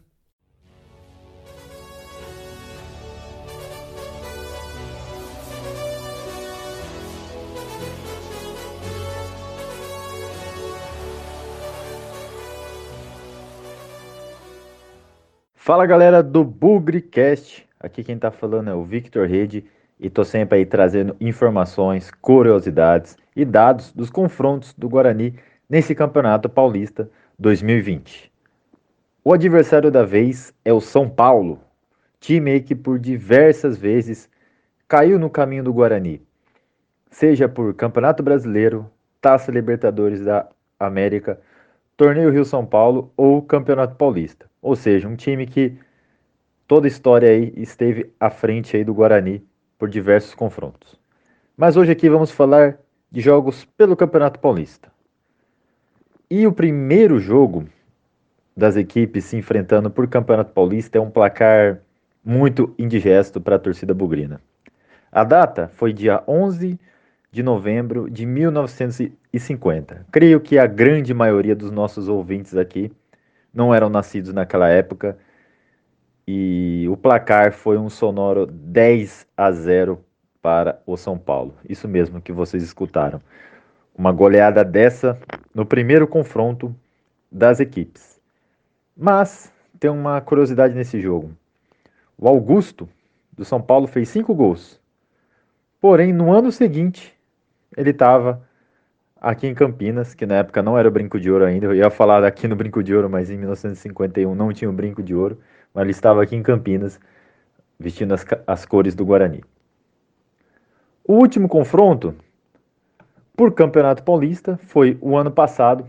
Fala 15.71 15.87
galera 15.87 16.21
do 16.21 16.43
BugriCast, 16.43 17.65
aqui 17.79 18.03
quem 18.03 18.19
tá 18.19 18.33
falando 18.33 18.71
é 18.71 18.75
o 18.75 18.83
Victor 18.83 19.29
Rede 19.29 19.65
e 20.01 20.11
tô 20.11 20.25
sempre 20.25 20.59
aí 20.59 20.67
trazendo 20.67 21.15
informações, 21.21 22.11
curiosidades 22.11 23.17
e 23.37 23.45
dados 23.45 23.93
dos 23.93 24.11
confrontos 24.11 24.75
do 24.75 24.89
Guarani 24.89 25.39
nesse 25.69 25.95
Campeonato 25.95 26.49
Paulista 26.49 27.09
2020. 27.39 28.33
O 29.23 29.33
adversário 29.33 29.93
da 29.93 30.03
vez 30.03 30.53
é 30.65 30.73
o 30.73 30.81
São 30.81 31.09
Paulo, 31.09 31.61
time 32.19 32.59
que 32.59 32.75
por 32.75 32.99
diversas 32.99 33.79
vezes 33.79 34.29
caiu 34.89 35.21
no 35.21 35.31
caminho 35.31 35.63
do 35.63 35.73
Guarani, 35.73 36.21
seja 37.13 37.49
por 37.49 37.73
Campeonato 37.75 38.25
Brasileiro, 38.25 38.91
Taça 39.21 39.53
Libertadores 39.53 40.25
da 40.25 40.49
América, 40.81 41.41
Torneio 41.97 42.33
Rio 42.33 42.45
São 42.45 42.67
Paulo 42.67 43.13
ou 43.17 43.41
Campeonato 43.41 43.95
Paulista. 43.95 44.50
Ou 44.63 44.77
seja, 44.77 45.09
um 45.09 45.17
time 45.17 45.47
que 45.47 45.77
toda 46.67 46.87
a 46.87 46.89
história 46.89 47.29
aí 47.29 47.53
esteve 47.57 48.13
à 48.21 48.31
frente 48.31 48.77
aí 48.77 48.85
do 48.85 48.95
Guarani 48.95 49.45
por 49.79 49.89
diversos 49.89 50.35
confrontos. 50.35 50.99
Mas 51.57 51.77
hoje 51.77 51.93
aqui 51.93 52.09
vamos 52.09 52.31
falar 52.31 52.79
de 53.11 53.21
jogos 53.21 53.65
pelo 53.77 53.97
Campeonato 53.97 54.39
Paulista. 54.39 54.91
E 56.31 56.47
o 56.47 56.53
primeiro 56.53 57.19
jogo 57.19 57.67
das 58.57 58.77
equipes 58.77 59.25
se 59.25 59.37
enfrentando 59.37 59.91
por 59.91 60.07
Campeonato 60.07 60.53
Paulista 60.53 60.99
é 60.99 61.01
um 61.01 61.11
placar 61.11 61.81
muito 62.25 62.75
indigesto 62.79 63.41
para 63.41 63.57
a 63.57 63.59
torcida 63.59 63.95
bugrina. 63.95 64.41
A 65.11 65.25
data 65.25 65.69
foi 65.69 65.93
dia 65.93 66.23
11 66.29 66.79
de 67.33 67.43
novembro 67.43 68.09
de 68.11 68.27
1950. 68.27 70.07
Creio 70.13 70.41
que 70.41 70.59
a 70.59 70.67
grande 70.67 71.15
maioria 71.15 71.57
dos 71.57 71.71
nossos 71.71 72.09
ouvintes 72.09 72.57
aqui 72.57 72.93
não 73.53 73.75
eram 73.75 73.89
nascidos 73.89 74.33
naquela 74.33 74.69
época 74.69 75.19
e 76.27 76.87
o 76.89 76.97
placar 76.97 77.53
foi 77.53 77.77
um 77.77 77.91
sonoro 77.91 78.47
10 78.47 79.27
a 79.37 79.51
0 79.51 80.05
para 80.41 80.81
o 80.87 80.97
São 80.97 81.19
Paulo. 81.19 81.55
Isso 81.69 81.89
mesmo 81.89 82.21
que 82.21 82.33
vocês 82.33 82.63
escutaram. 82.63 83.21
Uma 83.97 84.13
goleada 84.13 84.65
dessa 84.65 85.19
no 85.55 85.67
primeiro 85.67 86.07
confronto 86.07 86.75
das 87.31 87.61
equipes. 87.61 88.21
Mas 88.97 89.53
tem 89.79 89.91
uma 89.91 90.21
curiosidade 90.21 90.75
nesse 90.75 91.01
jogo. 91.01 91.33
O 92.17 92.29
Augusto 92.29 92.89
do 93.33 93.45
São 93.45 93.61
Paulo 93.61 93.87
fez 93.87 94.09
cinco 94.09 94.35
gols. 94.35 94.81
Porém, 95.81 96.13
no 96.13 96.33
ano 96.33 96.53
seguinte, 96.53 97.13
ele 97.77 97.91
estava 97.91 98.47
aqui 99.21 99.47
em 99.47 99.55
Campinas, 99.55 100.15
que 100.15 100.25
na 100.25 100.37
época 100.37 100.63
não 100.63 100.79
era 100.79 100.89
o 100.89 100.91
Brinco 100.91 101.21
de 101.21 101.31
Ouro 101.31 101.45
ainda. 101.45 101.67
Eu 101.67 101.75
ia 101.75 101.91
falar 101.91 102.25
aqui 102.25 102.49
no 102.49 102.57
Brinco 102.57 102.83
de 102.83 102.95
Ouro, 102.95 103.11
mas 103.11 103.31
em 103.31 103.37
1951 103.37 104.35
não 104.35 104.53
tinha 104.53 104.71
o 104.71 104.73
Brinco 104.73 105.03
de 105.03 105.15
Ouro. 105.15 105.39
Mas 105.75 105.83
ele 105.83 105.91
estava 105.91 106.23
aqui 106.23 106.35
em 106.35 106.43
Campinas, 106.43 106.99
vestindo 107.79 108.15
as, 108.15 108.25
as 108.47 108.65
cores 108.65 108.95
do 108.95 109.05
Guarani. 109.05 109.45
O 111.05 111.15
último 111.15 111.49
confronto 111.49 112.15
por 113.37 113.53
Campeonato 113.53 114.03
Paulista 114.03 114.59
foi 114.65 114.97
o 115.01 115.17
ano 115.17 115.31
passado. 115.31 115.87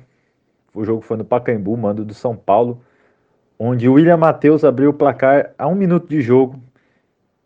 O 0.74 0.84
jogo 0.84 1.02
foi 1.02 1.18
no 1.18 1.26
Pacaembu, 1.26 1.76
mando 1.78 2.06
do 2.06 2.14
São 2.14 2.36
Paulo, 2.36 2.82
onde 3.58 3.88
o 3.88 3.94
William 3.94 4.18
Matheus 4.18 4.64
abriu 4.64 4.90
o 4.90 4.94
placar 4.94 5.54
a 5.58 5.68
um 5.68 5.76
minuto 5.76 6.08
de 6.08 6.22
jogo 6.22 6.62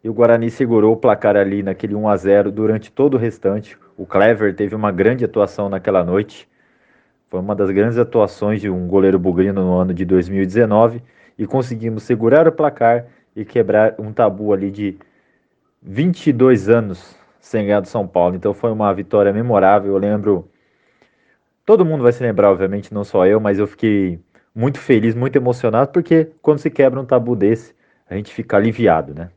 e 0.04 0.10
o 0.10 0.14
Guarani 0.14 0.52
segurou 0.52 0.94
o 0.94 0.98
placar 0.98 1.36
ali 1.36 1.64
naquele 1.64 1.96
1 1.96 2.08
a 2.08 2.16
0 2.16 2.52
durante 2.52 2.92
todo 2.92 3.16
o 3.16 3.18
restante. 3.18 3.76
O 3.98 4.06
Clever 4.06 4.54
teve 4.56 4.76
uma 4.76 4.92
grande 4.92 5.24
atuação 5.24 5.70
naquela 5.70 6.04
noite. 6.04 6.48
Foi 7.30 7.40
uma 7.40 7.56
das 7.56 7.72
grandes 7.72 7.98
atuações 7.98 8.62
de 8.62 8.70
um 8.70 8.88
goleiro 8.88 9.18
bugrino 9.18 9.64
no 9.64 9.78
ano 9.78 9.94
de 9.94 10.04
2019 10.06 11.02
e 11.38 11.46
conseguimos 11.46 12.04
segurar 12.04 12.48
o 12.48 12.52
placar 12.52 13.06
e 13.36 13.46
quebrar 13.46 13.96
um 13.98 14.12
tabu 14.12 14.54
ali 14.54 14.70
de 14.70 14.98
22 15.82 16.70
anos 16.70 17.16
sem 17.40 17.66
ganhar 17.66 17.80
do 17.80 17.88
São 17.88 18.08
Paulo. 18.08 18.36
Então 18.36 18.54
foi 18.54 18.72
uma 18.72 18.94
vitória 18.94 19.32
memorável. 19.32 19.94
Eu 19.94 19.98
lembro. 19.98 20.50
Todo 21.66 21.86
mundo 21.86 22.04
vai 22.04 22.12
se 22.12 22.22
lembrar, 22.22 22.52
obviamente, 22.52 22.94
não 22.94 23.04
só 23.04 23.26
eu, 23.26 23.40
mas 23.40 23.58
eu 23.58 23.66
fiquei 23.66 24.20
muito 24.54 24.80
feliz, 24.80 25.16
muito 25.16 25.36
emocionado, 25.36 25.92
porque 25.92 26.30
quando 26.42 26.60
se 26.60 26.70
quebra 26.70 27.00
um 27.00 27.06
tabu 27.06 27.36
desse, 27.36 27.74
a 28.10 28.16
gente 28.16 28.32
fica 28.34 28.56
aliviado, 28.56 29.14
né? 29.14 29.30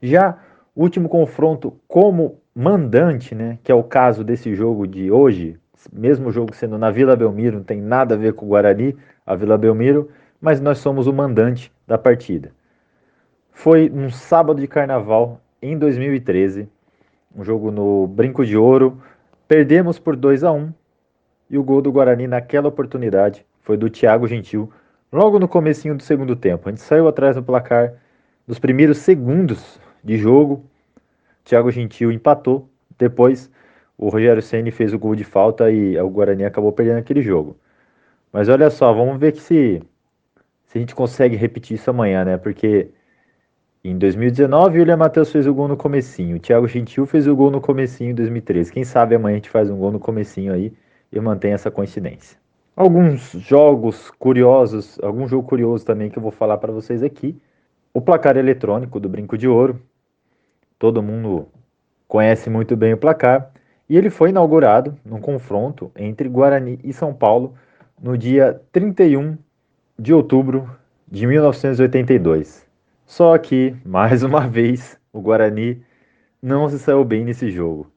Já 0.00 0.38
o 0.74 0.82
último 0.82 1.08
confronto 1.08 1.78
como 1.86 2.40
mandante, 2.60 3.34
né, 3.34 3.58
que 3.64 3.72
é 3.72 3.74
o 3.74 3.82
caso 3.82 4.22
desse 4.22 4.54
jogo 4.54 4.86
de 4.86 5.10
hoje, 5.10 5.58
mesmo 5.90 6.30
jogo 6.30 6.54
sendo 6.54 6.76
na 6.76 6.90
Vila 6.90 7.16
Belmiro, 7.16 7.56
não 7.56 7.64
tem 7.64 7.80
nada 7.80 8.14
a 8.14 8.18
ver 8.18 8.34
com 8.34 8.44
o 8.44 8.48
Guarani, 8.50 8.94
a 9.24 9.34
Vila 9.34 9.56
Belmiro, 9.56 10.10
mas 10.38 10.60
nós 10.60 10.78
somos 10.78 11.06
o 11.06 11.12
mandante 11.12 11.72
da 11.86 11.96
partida. 11.96 12.52
Foi 13.50 13.90
um 13.90 14.10
sábado 14.10 14.60
de 14.60 14.68
carnaval 14.68 15.40
em 15.62 15.78
2013, 15.78 16.68
um 17.34 17.42
jogo 17.42 17.70
no 17.70 18.06
Brinco 18.06 18.44
de 18.44 18.56
Ouro, 18.56 19.00
perdemos 19.48 19.98
por 19.98 20.14
2 20.14 20.44
a 20.44 20.52
1 20.52 20.72
e 21.48 21.56
o 21.56 21.62
gol 21.64 21.80
do 21.80 21.90
Guarani 21.90 22.26
naquela 22.26 22.68
oportunidade 22.68 23.44
foi 23.62 23.76
do 23.76 23.88
Thiago 23.88 24.26
Gentil, 24.26 24.70
logo 25.10 25.38
no 25.38 25.48
comecinho 25.48 25.96
do 25.96 26.02
segundo 26.02 26.36
tempo. 26.36 26.68
A 26.68 26.72
gente 26.72 26.82
saiu 26.82 27.08
atrás 27.08 27.36
no 27.36 27.42
placar 27.42 27.94
nos 28.46 28.58
primeiros 28.58 28.98
segundos 28.98 29.80
de 30.04 30.16
jogo. 30.18 30.64
Thiago 31.44 31.70
Gentil 31.70 32.12
empatou. 32.12 32.68
Depois 32.98 33.50
o 33.96 34.08
Rogério 34.08 34.40
Ceni 34.40 34.70
fez 34.70 34.92
o 34.92 34.98
gol 34.98 35.14
de 35.14 35.24
falta 35.24 35.70
e 35.70 35.98
o 35.98 36.08
Guarani 36.08 36.44
acabou 36.44 36.72
perdendo 36.72 36.98
aquele 36.98 37.20
jogo. 37.20 37.56
Mas 38.32 38.48
olha 38.48 38.70
só, 38.70 38.92
vamos 38.92 39.18
ver 39.18 39.32
que 39.32 39.40
se, 39.40 39.82
se 40.64 40.78
a 40.78 40.80
gente 40.80 40.94
consegue 40.94 41.36
repetir 41.36 41.76
isso 41.76 41.90
amanhã, 41.90 42.24
né? 42.24 42.38
Porque 42.38 42.90
em 43.84 43.98
2019 43.98 44.76
o 44.76 44.80
William 44.80 44.96
Matheus 44.96 45.30
fez 45.30 45.46
o 45.46 45.52
gol 45.54 45.68
no 45.68 45.76
comecinho, 45.76 46.36
o 46.36 46.40
Thiago 46.40 46.68
Gentil 46.68 47.06
fez 47.06 47.26
o 47.26 47.34
gol 47.34 47.50
no 47.50 47.60
comecinho 47.60 48.10
em 48.10 48.14
2013. 48.14 48.72
Quem 48.72 48.84
sabe 48.84 49.14
amanhã 49.14 49.34
a 49.34 49.36
gente 49.36 49.50
faz 49.50 49.68
um 49.68 49.76
gol 49.76 49.90
no 49.90 49.98
comecinho 49.98 50.52
aí 50.52 50.72
e 51.12 51.20
mantém 51.20 51.52
essa 51.52 51.70
coincidência. 51.70 52.38
Alguns 52.76 53.32
jogos 53.32 54.10
curiosos, 54.12 54.98
algum 55.02 55.26
jogo 55.28 55.46
curioso 55.46 55.84
também 55.84 56.08
que 56.08 56.16
eu 56.16 56.22
vou 56.22 56.30
falar 56.30 56.56
para 56.56 56.72
vocês 56.72 57.02
aqui. 57.02 57.36
O 57.92 58.00
placar 58.00 58.36
eletrônico 58.36 59.00
do 59.00 59.08
Brinco 59.08 59.36
de 59.36 59.48
Ouro, 59.48 59.80
todo 60.80 61.02
mundo 61.02 61.46
conhece 62.08 62.48
muito 62.48 62.74
bem 62.74 62.94
o 62.94 62.96
placar, 62.96 63.52
e 63.86 63.98
ele 63.98 64.08
foi 64.08 64.30
inaugurado 64.30 64.96
num 65.04 65.20
confronto 65.20 65.92
entre 65.94 66.26
Guarani 66.26 66.80
e 66.82 66.90
São 66.90 67.12
Paulo 67.12 67.54
no 68.02 68.16
dia 68.16 68.58
31 68.72 69.36
de 69.98 70.14
outubro 70.14 70.70
de 71.06 71.26
1982. 71.26 72.66
Só 73.04 73.36
que, 73.36 73.76
mais 73.84 74.22
uma 74.22 74.48
vez, 74.48 74.98
o 75.12 75.20
Guarani 75.20 75.82
não 76.42 76.66
se 76.68 76.78
saiu 76.78 77.04
bem 77.04 77.26
nesse 77.26 77.50
jogo. 77.50 77.92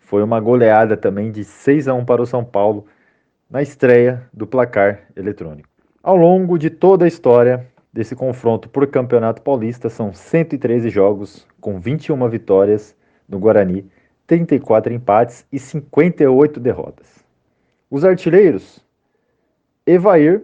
Foi 0.00 0.22
uma 0.22 0.40
goleada 0.40 0.96
também 0.96 1.30
de 1.30 1.44
6 1.44 1.86
a 1.86 1.94
1 1.94 2.04
para 2.04 2.22
o 2.22 2.26
São 2.26 2.44
Paulo 2.44 2.86
na 3.48 3.62
estreia 3.62 4.28
do 4.32 4.48
placar 4.48 5.02
eletrônico. 5.14 5.68
Ao 6.02 6.16
longo 6.16 6.58
de 6.58 6.70
toda 6.70 7.04
a 7.04 7.08
história, 7.08 7.68
desse 7.96 8.14
confronto 8.14 8.68
por 8.68 8.86
Campeonato 8.86 9.40
Paulista 9.40 9.88
são 9.88 10.12
113 10.12 10.90
jogos, 10.90 11.46
com 11.58 11.80
21 11.80 12.28
vitórias 12.28 12.94
no 13.26 13.38
Guarani, 13.38 13.90
34 14.26 14.92
empates 14.92 15.46
e 15.50 15.58
58 15.58 16.60
derrotas. 16.60 17.24
Os 17.90 18.04
artilheiros: 18.04 18.84
Evair, 19.86 20.42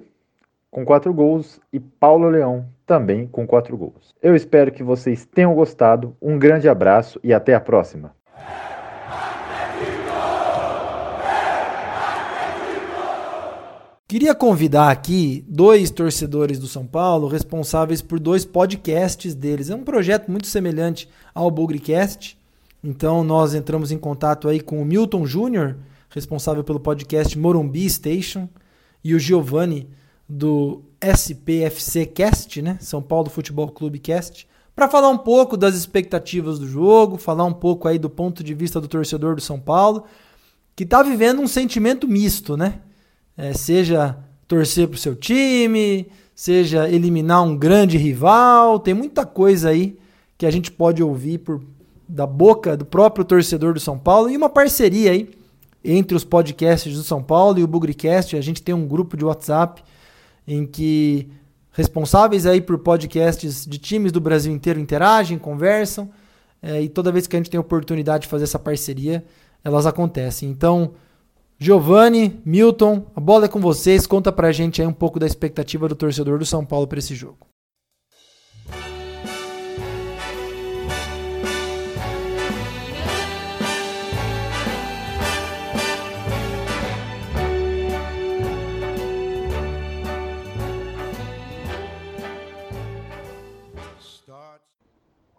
com 0.71 0.82
4 0.82 1.12
gols, 1.12 1.61
e 1.71 1.78
Paulo 1.78 2.30
Leão, 2.30 2.64
também 2.87 3.26
com 3.26 3.47
4 3.47 3.76
gols. 3.76 4.14
Eu 4.23 4.35
espero 4.35 4.73
que 4.73 4.82
vocês 4.82 5.26
tenham 5.26 5.54
gostado. 5.54 6.16
Um 6.23 6.38
grande 6.38 6.71
abraço 6.71 7.21
e 7.23 7.35
até 7.35 7.54
a 7.54 7.61
próxima. 7.61 8.14
Queria 14.12 14.35
convidar 14.35 14.90
aqui 14.90 15.42
dois 15.49 15.90
torcedores 15.90 16.59
do 16.59 16.66
São 16.66 16.87
Paulo 16.87 17.28
responsáveis 17.28 18.02
por 18.02 18.21
dois 18.21 18.45
podcasts 18.45 19.35
deles. 19.35 19.71
É 19.71 19.75
um 19.75 19.83
projeto 19.83 20.31
muito 20.31 20.49
semelhante 20.49 21.09
ao 21.35 21.50
Bugrecast. 21.50 22.37
Então 22.85 23.25
nós 23.25 23.54
entramos 23.54 23.90
em 23.90 23.97
contato 23.97 24.49
aí 24.49 24.61
com 24.61 24.83
o 24.83 24.85
Milton 24.85 25.25
Júnior, 25.25 25.78
responsável 26.11 26.62
pelo 26.62 26.78
podcast 26.78 27.38
Morumbi 27.38 27.88
Station, 27.88 28.50
e 29.02 29.14
o 29.14 29.19
Giovanni 29.19 29.88
do 30.28 30.83
SPFC 31.00 32.04
Cast, 32.04 32.61
né? 32.61 32.76
São 32.83 33.00
Paulo 33.00 33.31
Futebol 33.31 33.69
Clube 33.71 33.99
Cast, 33.99 34.47
para 34.76 34.90
falar 34.90 35.09
um 35.09 35.16
pouco 35.16 35.57
das 35.57 35.75
expectativas 35.75 36.59
do 36.59 36.69
jogo, 36.69 37.16
falar 37.16 37.45
um 37.45 37.54
pouco 37.54 37.88
aí 37.88 37.99
do 37.99 38.11
ponto 38.11 38.45
de 38.45 38.52
vista 38.52 38.78
do 38.78 38.88
torcedor 38.88 39.37
do 39.37 39.40
São 39.40 39.59
Paulo, 39.59 40.04
que 40.76 40.85
está 40.85 41.02
vivendo 41.02 41.40
um 41.40 41.49
sentimento 41.49 42.07
misto, 42.07 42.59
né? 42.59 42.78
É, 43.37 43.53
seja 43.53 44.17
torcer 44.47 44.87
para 44.89 44.97
o 44.97 44.99
seu 44.99 45.15
time, 45.15 46.07
seja 46.35 46.89
eliminar 46.89 47.43
um 47.43 47.57
grande 47.57 47.97
rival, 47.97 48.79
tem 48.79 48.95
muita 48.95 49.25
coisa 49.25 49.71
aí 49.71 49.99
que 50.37 50.45
a 50.45 50.51
gente 50.51 50.71
pode 50.71 51.03
ouvir 51.03 51.39
por, 51.39 51.62
da 52.09 52.27
boca 52.27 52.77
do 52.77 52.85
próprio 52.85 53.25
torcedor 53.25 53.75
do 53.75 53.81
São 53.81 53.99
Paulo 53.99 54.29
e 54.29 54.37
uma 54.37 54.49
parceria 54.49 55.12
aí 55.12 55.31
entre 55.85 56.17
os 56.17 56.25
podcasts 56.25 56.95
do 56.95 57.03
São 57.03 57.23
Paulo 57.23 57.59
e 57.59 57.62
o 57.62 57.67
Bugricast. 57.67 58.37
A 58.37 58.41
gente 58.41 58.62
tem 58.62 58.75
um 58.75 58.87
grupo 58.87 59.17
de 59.17 59.25
WhatsApp 59.25 59.83
em 60.47 60.67
que 60.67 61.29
responsáveis 61.73 62.45
aí 62.45 62.61
por 62.61 62.79
podcasts 62.79 63.67
de 63.67 63.79
times 63.79 64.12
do 64.12 64.21
Brasil 64.21 64.53
inteiro 64.53 64.79
interagem, 64.79 65.39
conversam, 65.39 66.11
é, 66.62 66.81
e 66.83 66.89
toda 66.89 67.11
vez 67.11 67.27
que 67.27 67.35
a 67.35 67.39
gente 67.39 67.51
tem 67.51 67.59
oportunidade 67.59 68.23
de 68.23 68.29
fazer 68.29 68.45
essa 68.45 68.59
parceria, 68.59 69.25
elas 69.65 69.87
acontecem. 69.87 70.49
Então, 70.51 70.93
Giovanni, 71.64 72.42
Milton, 72.45 73.07
a 73.14 73.21
bola 73.21 73.45
é 73.45 73.49
com 73.49 73.61
vocês. 73.61 74.04
Conta 74.04 74.33
pra 74.33 74.50
gente 74.50 74.83
aí 74.83 74.88
um 74.88 74.92
pouco 74.92 75.21
da 75.21 75.28
expectativa 75.28 75.87
do 75.87 75.95
torcedor 75.95 76.37
do 76.37 76.45
São 76.45 76.66
Paulo 76.66 76.88
para 76.88 76.99
esse 76.99 77.14
jogo. 77.14 77.47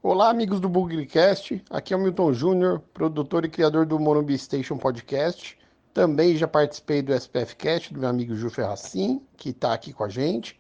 Olá, 0.01 0.29
amigos 0.29 0.61
do 0.61 0.69
Bugcast. 0.69 1.61
Aqui 1.69 1.93
é 1.93 1.97
o 1.97 1.99
Milton 1.99 2.31
Júnior, 2.31 2.79
produtor 2.93 3.43
e 3.43 3.49
criador 3.49 3.85
do 3.85 3.99
Morumbi 3.99 4.37
Station 4.37 4.77
Podcast. 4.77 5.61
Também 5.93 6.35
já 6.35 6.47
participei 6.47 7.01
do 7.01 7.13
SPF 7.13 7.55
Cast 7.55 7.93
do 7.93 7.99
meu 7.99 8.09
amigo 8.09 8.35
Ju 8.35 8.49
Ferracin, 8.49 9.21
que 9.37 9.49
está 9.49 9.73
aqui 9.73 9.93
com 9.93 10.03
a 10.03 10.09
gente. 10.09 10.59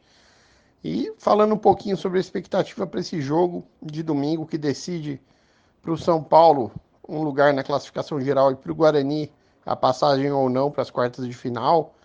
E 0.83 1.11
falando 1.17 1.55
um 1.55 1.57
pouquinho 1.57 1.97
sobre 1.97 2.19
a 2.19 2.21
expectativa 2.21 2.85
para 2.85 2.99
esse 2.99 3.19
jogo 3.19 3.65
de 3.81 4.03
domingo 4.03 4.45
que 4.45 4.57
decide 4.57 5.19
para 5.81 5.91
o 5.91 5.97
São 5.97 6.21
Paulo 6.21 6.71
um 7.07 7.23
lugar 7.23 7.53
na 7.53 7.63
classificação 7.63 8.21
geral 8.21 8.51
e 8.51 8.55
para 8.55 8.71
o 8.71 8.75
Guarani 8.75 9.31
a 9.65 9.75
passagem 9.75 10.31
ou 10.31 10.49
não 10.49 10.69
para 10.69 10.81
as 10.81 10.91
quartas 10.91 11.25
de 11.25 11.33
final. 11.33 11.95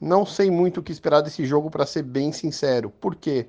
Não 0.00 0.26
sei 0.26 0.50
muito 0.50 0.80
o 0.80 0.82
que 0.82 0.92
esperar 0.92 1.22
desse 1.22 1.46
jogo, 1.46 1.70
para 1.70 1.86
ser 1.86 2.02
bem 2.02 2.32
sincero. 2.32 2.90
Por 2.90 3.14
quê? 3.14 3.48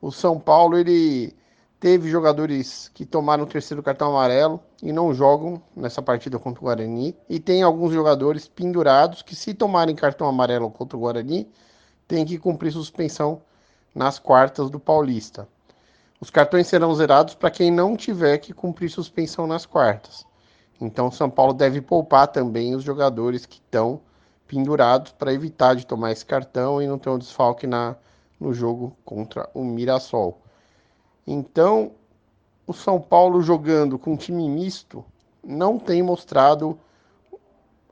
O 0.00 0.10
São 0.10 0.38
Paulo 0.38 0.78
ele 0.78 1.36
Teve 1.80 2.10
jogadores 2.10 2.88
que 2.92 3.06
tomaram 3.06 3.44
o 3.44 3.46
terceiro 3.46 3.84
cartão 3.84 4.10
amarelo 4.10 4.60
e 4.82 4.92
não 4.92 5.14
jogam 5.14 5.62
nessa 5.76 6.02
partida 6.02 6.36
contra 6.36 6.60
o 6.60 6.64
Guarani. 6.64 7.16
E 7.28 7.38
tem 7.38 7.62
alguns 7.62 7.92
jogadores 7.92 8.48
pendurados 8.48 9.22
que, 9.22 9.36
se 9.36 9.54
tomarem 9.54 9.94
cartão 9.94 10.26
amarelo 10.26 10.70
contra 10.70 10.96
o 10.96 11.00
Guarani, 11.00 11.48
tem 12.08 12.26
que 12.26 12.36
cumprir 12.36 12.72
suspensão 12.72 13.42
nas 13.94 14.18
quartas 14.18 14.70
do 14.70 14.80
Paulista. 14.80 15.48
Os 16.20 16.30
cartões 16.30 16.66
serão 16.66 16.92
zerados 16.96 17.36
para 17.36 17.50
quem 17.50 17.70
não 17.70 17.96
tiver 17.96 18.38
que 18.38 18.52
cumprir 18.52 18.90
suspensão 18.90 19.46
nas 19.46 19.64
quartas. 19.64 20.26
Então, 20.80 21.12
São 21.12 21.30
Paulo 21.30 21.52
deve 21.52 21.80
poupar 21.80 22.26
também 22.26 22.74
os 22.74 22.82
jogadores 22.82 23.46
que 23.46 23.58
estão 23.58 24.00
pendurados 24.48 25.12
para 25.12 25.32
evitar 25.32 25.76
de 25.76 25.86
tomar 25.86 26.10
esse 26.10 26.26
cartão 26.26 26.82
e 26.82 26.88
não 26.88 26.98
ter 26.98 27.10
um 27.10 27.18
desfalque 27.18 27.68
na, 27.68 27.94
no 28.40 28.52
jogo 28.52 28.96
contra 29.04 29.48
o 29.54 29.62
Mirassol. 29.62 30.42
Então, 31.30 31.92
o 32.66 32.72
São 32.72 32.98
Paulo 32.98 33.42
jogando 33.42 33.98
com 33.98 34.14
um 34.14 34.16
time 34.16 34.48
misto 34.48 35.04
não 35.44 35.78
tem 35.78 36.02
mostrado 36.02 36.80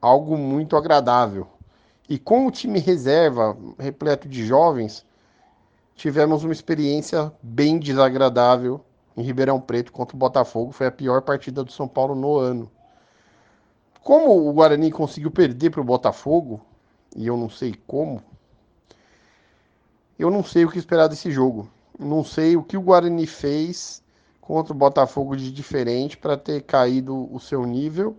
algo 0.00 0.38
muito 0.38 0.74
agradável. 0.74 1.46
E 2.08 2.18
com 2.18 2.46
o 2.46 2.50
time 2.50 2.78
reserva, 2.78 3.54
repleto 3.78 4.26
de 4.26 4.46
jovens, 4.46 5.04
tivemos 5.94 6.44
uma 6.44 6.52
experiência 6.54 7.30
bem 7.42 7.78
desagradável 7.78 8.80
em 9.14 9.22
Ribeirão 9.22 9.60
Preto 9.60 9.92
contra 9.92 10.16
o 10.16 10.18
Botafogo. 10.18 10.72
Foi 10.72 10.86
a 10.86 10.90
pior 10.90 11.20
partida 11.20 11.62
do 11.62 11.70
São 11.70 11.86
Paulo 11.86 12.14
no 12.14 12.38
ano. 12.38 12.70
Como 14.02 14.49
o 14.49 14.52
Guarani 14.54 14.90
conseguiu 14.90 15.30
perder 15.30 15.68
para 15.68 15.82
o 15.82 15.84
Botafogo, 15.84 16.58
e 17.14 17.26
eu 17.26 17.36
não 17.36 17.50
sei 17.50 17.75
como, 17.86 18.22
eu 20.18 20.30
não 20.30 20.42
sei 20.42 20.64
o 20.64 20.70
que 20.70 20.78
esperar 20.78 21.06
desse 21.06 21.30
jogo. 21.30 21.68
Não 21.99 22.23
sei 22.23 22.56
o 22.56 22.63
que 22.63 22.76
o 22.76 22.82
Guarani 22.82 23.26
fez 23.26 24.02
contra 24.41 24.73
o 24.73 24.76
Botafogo 24.76 25.37
de 25.37 25.50
diferente 25.50 26.17
para 26.17 26.37
ter 26.37 26.63
caído 26.63 27.32
o 27.35 27.41
seu 27.41 27.65
nível 27.65 28.17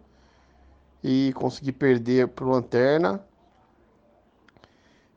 e 1.04 1.32
conseguir 1.36 1.74
perder 1.74 2.28
para 2.28 2.46
o 2.46 2.50
Lanterna. 2.50 3.24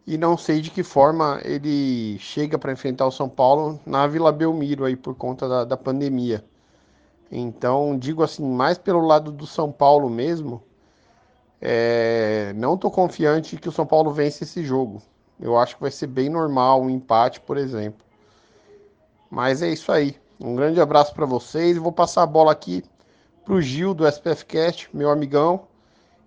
E 0.06 0.18
não 0.18 0.36
sei 0.36 0.60
de 0.60 0.70
que 0.70 0.82
forma 0.82 1.40
ele 1.44 2.18
chega 2.18 2.58
para 2.58 2.72
enfrentar 2.72 3.06
o 3.06 3.10
São 3.10 3.28
Paulo 3.28 3.80
na 3.86 4.06
Vila 4.06 4.32
Belmiro 4.32 4.84
aí 4.84 4.96
por 4.96 5.14
conta 5.14 5.48
da, 5.48 5.64
da 5.64 5.76
pandemia. 5.76 6.44
Então, 7.30 7.96
digo 7.96 8.22
assim, 8.22 8.44
mais 8.44 8.76
pelo 8.76 9.00
lado 9.00 9.30
do 9.30 9.46
São 9.46 9.70
Paulo 9.70 10.10
mesmo, 10.10 10.62
é, 11.60 12.52
não 12.56 12.74
estou 12.74 12.90
confiante 12.90 13.56
que 13.56 13.68
o 13.68 13.72
São 13.72 13.86
Paulo 13.86 14.12
vence 14.12 14.44
esse 14.44 14.64
jogo. 14.64 15.00
Eu 15.38 15.56
acho 15.56 15.76
que 15.76 15.82
vai 15.82 15.90
ser 15.90 16.08
bem 16.08 16.28
normal 16.28 16.82
um 16.82 16.90
empate, 16.90 17.40
por 17.40 17.56
exemplo. 17.56 18.04
Mas 19.30 19.62
é 19.62 19.70
isso 19.70 19.92
aí. 19.92 20.16
Um 20.40 20.56
grande 20.56 20.80
abraço 20.80 21.14
para 21.14 21.26
vocês. 21.26 21.76
Vou 21.76 21.92
passar 21.92 22.22
a 22.22 22.26
bola 22.26 22.50
aqui 22.50 22.82
para 23.44 23.54
o 23.54 23.60
Gil 23.60 23.94
do 23.94 24.06
SPF 24.06 24.44
Cast, 24.46 24.88
meu 24.92 25.10
amigão, 25.10 25.68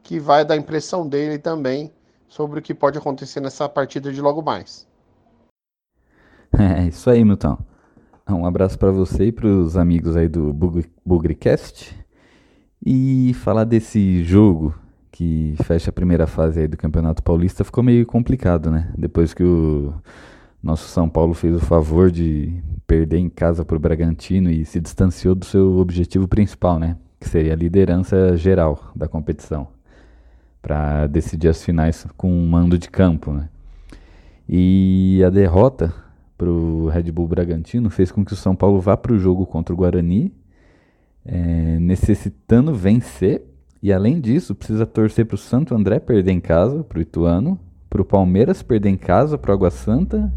que 0.01 0.19
vai 0.19 0.45
dar 0.45 0.53
a 0.53 0.57
impressão 0.57 1.07
dele 1.07 1.37
também 1.37 1.91
sobre 2.27 2.59
o 2.59 2.61
que 2.61 2.73
pode 2.73 2.97
acontecer 2.97 3.39
nessa 3.39 3.67
partida 3.67 4.11
de 4.11 4.21
logo 4.21 4.41
mais. 4.41 4.87
É 6.55 6.85
isso 6.85 7.09
aí, 7.09 7.25
Milton. 7.25 7.57
Um 8.29 8.45
abraço 8.45 8.77
para 8.77 8.91
você 8.91 9.25
e 9.25 9.31
para 9.31 9.47
os 9.47 9.75
amigos 9.75 10.15
aí 10.15 10.27
do 10.27 10.53
Bugricast. 11.03 11.97
E 12.85 13.33
falar 13.33 13.63
desse 13.63 14.23
jogo 14.23 14.75
que 15.11 15.55
fecha 15.63 15.89
a 15.89 15.93
primeira 15.93 16.27
fase 16.27 16.59
aí 16.59 16.67
do 16.67 16.77
Campeonato 16.77 17.23
Paulista 17.23 17.63
ficou 17.63 17.83
meio 17.83 18.05
complicado, 18.05 18.69
né? 18.69 18.91
Depois 18.97 19.33
que 19.33 19.43
o 19.43 19.93
nosso 20.63 20.88
São 20.88 21.10
Paulo 21.10 21.34
fez 21.34 21.54
o 21.54 21.60
favor 21.60 22.10
de 22.10 22.63
perder 22.88 23.17
em 23.17 23.30
casa 23.30 23.65
para 23.65 23.76
o 23.76 23.80
Bragantino 23.80 24.49
e 24.49 24.63
se 24.63 24.80
distanciou 24.80 25.36
do 25.36 25.43
seu 25.43 25.78
objetivo 25.78 26.26
principal, 26.26 26.80
né? 26.80 26.95
Que 27.19 27.28
seria 27.28 27.52
a 27.52 27.56
liderança 27.56 28.38
geral 28.38 28.91
da 28.95 29.06
competição, 29.06 29.67
para 30.62 31.06
decidir 31.08 31.49
as 31.49 31.62
finais 31.62 32.08
com 32.15 32.32
um 32.32 32.47
mando 32.47 32.78
de 32.78 32.89
campo, 32.89 33.34
né? 33.34 33.49
E 34.47 35.21
a 35.26 35.30
derrota 35.30 35.93
para 36.38 36.49
o 36.49 36.88
Red 36.88 37.12
Bull 37.12 37.28
Bragantino 37.28 37.89
fez 37.89 38.10
com 38.10 38.23
que 38.23 38.32
o 38.34 38.38
São 38.38 38.56
Paulo 38.56 38.80
vá 38.80 38.95
para 38.95 39.12
o 39.12 39.19
jogo 39.19 39.45
contra 39.45 39.73
o 39.73 39.78
Guarani, 39.78 40.34
é, 41.26 41.78
necessitando 41.80 42.73
vencer 42.73 43.43
e 43.82 43.91
além 43.91 44.19
disso 44.19 44.56
precisa 44.56 44.86
torcer 44.86 45.26
para 45.26 45.36
o 45.36 45.38
Santo 45.38 45.76
André 45.76 45.99
perder 45.99 46.32
em 46.32 46.39
casa 46.39 46.86
para 46.86 46.99
o 46.99 47.02
Ituano, 47.02 47.60
para 47.89 48.02
o 48.02 48.06
Palmeiras 48.06 48.63
perder 48.63 48.89
em 48.89 48.97
casa 48.97 49.38
para 49.38 49.52
o 49.52 49.54
Água 49.54 49.69
Santa 49.69 50.34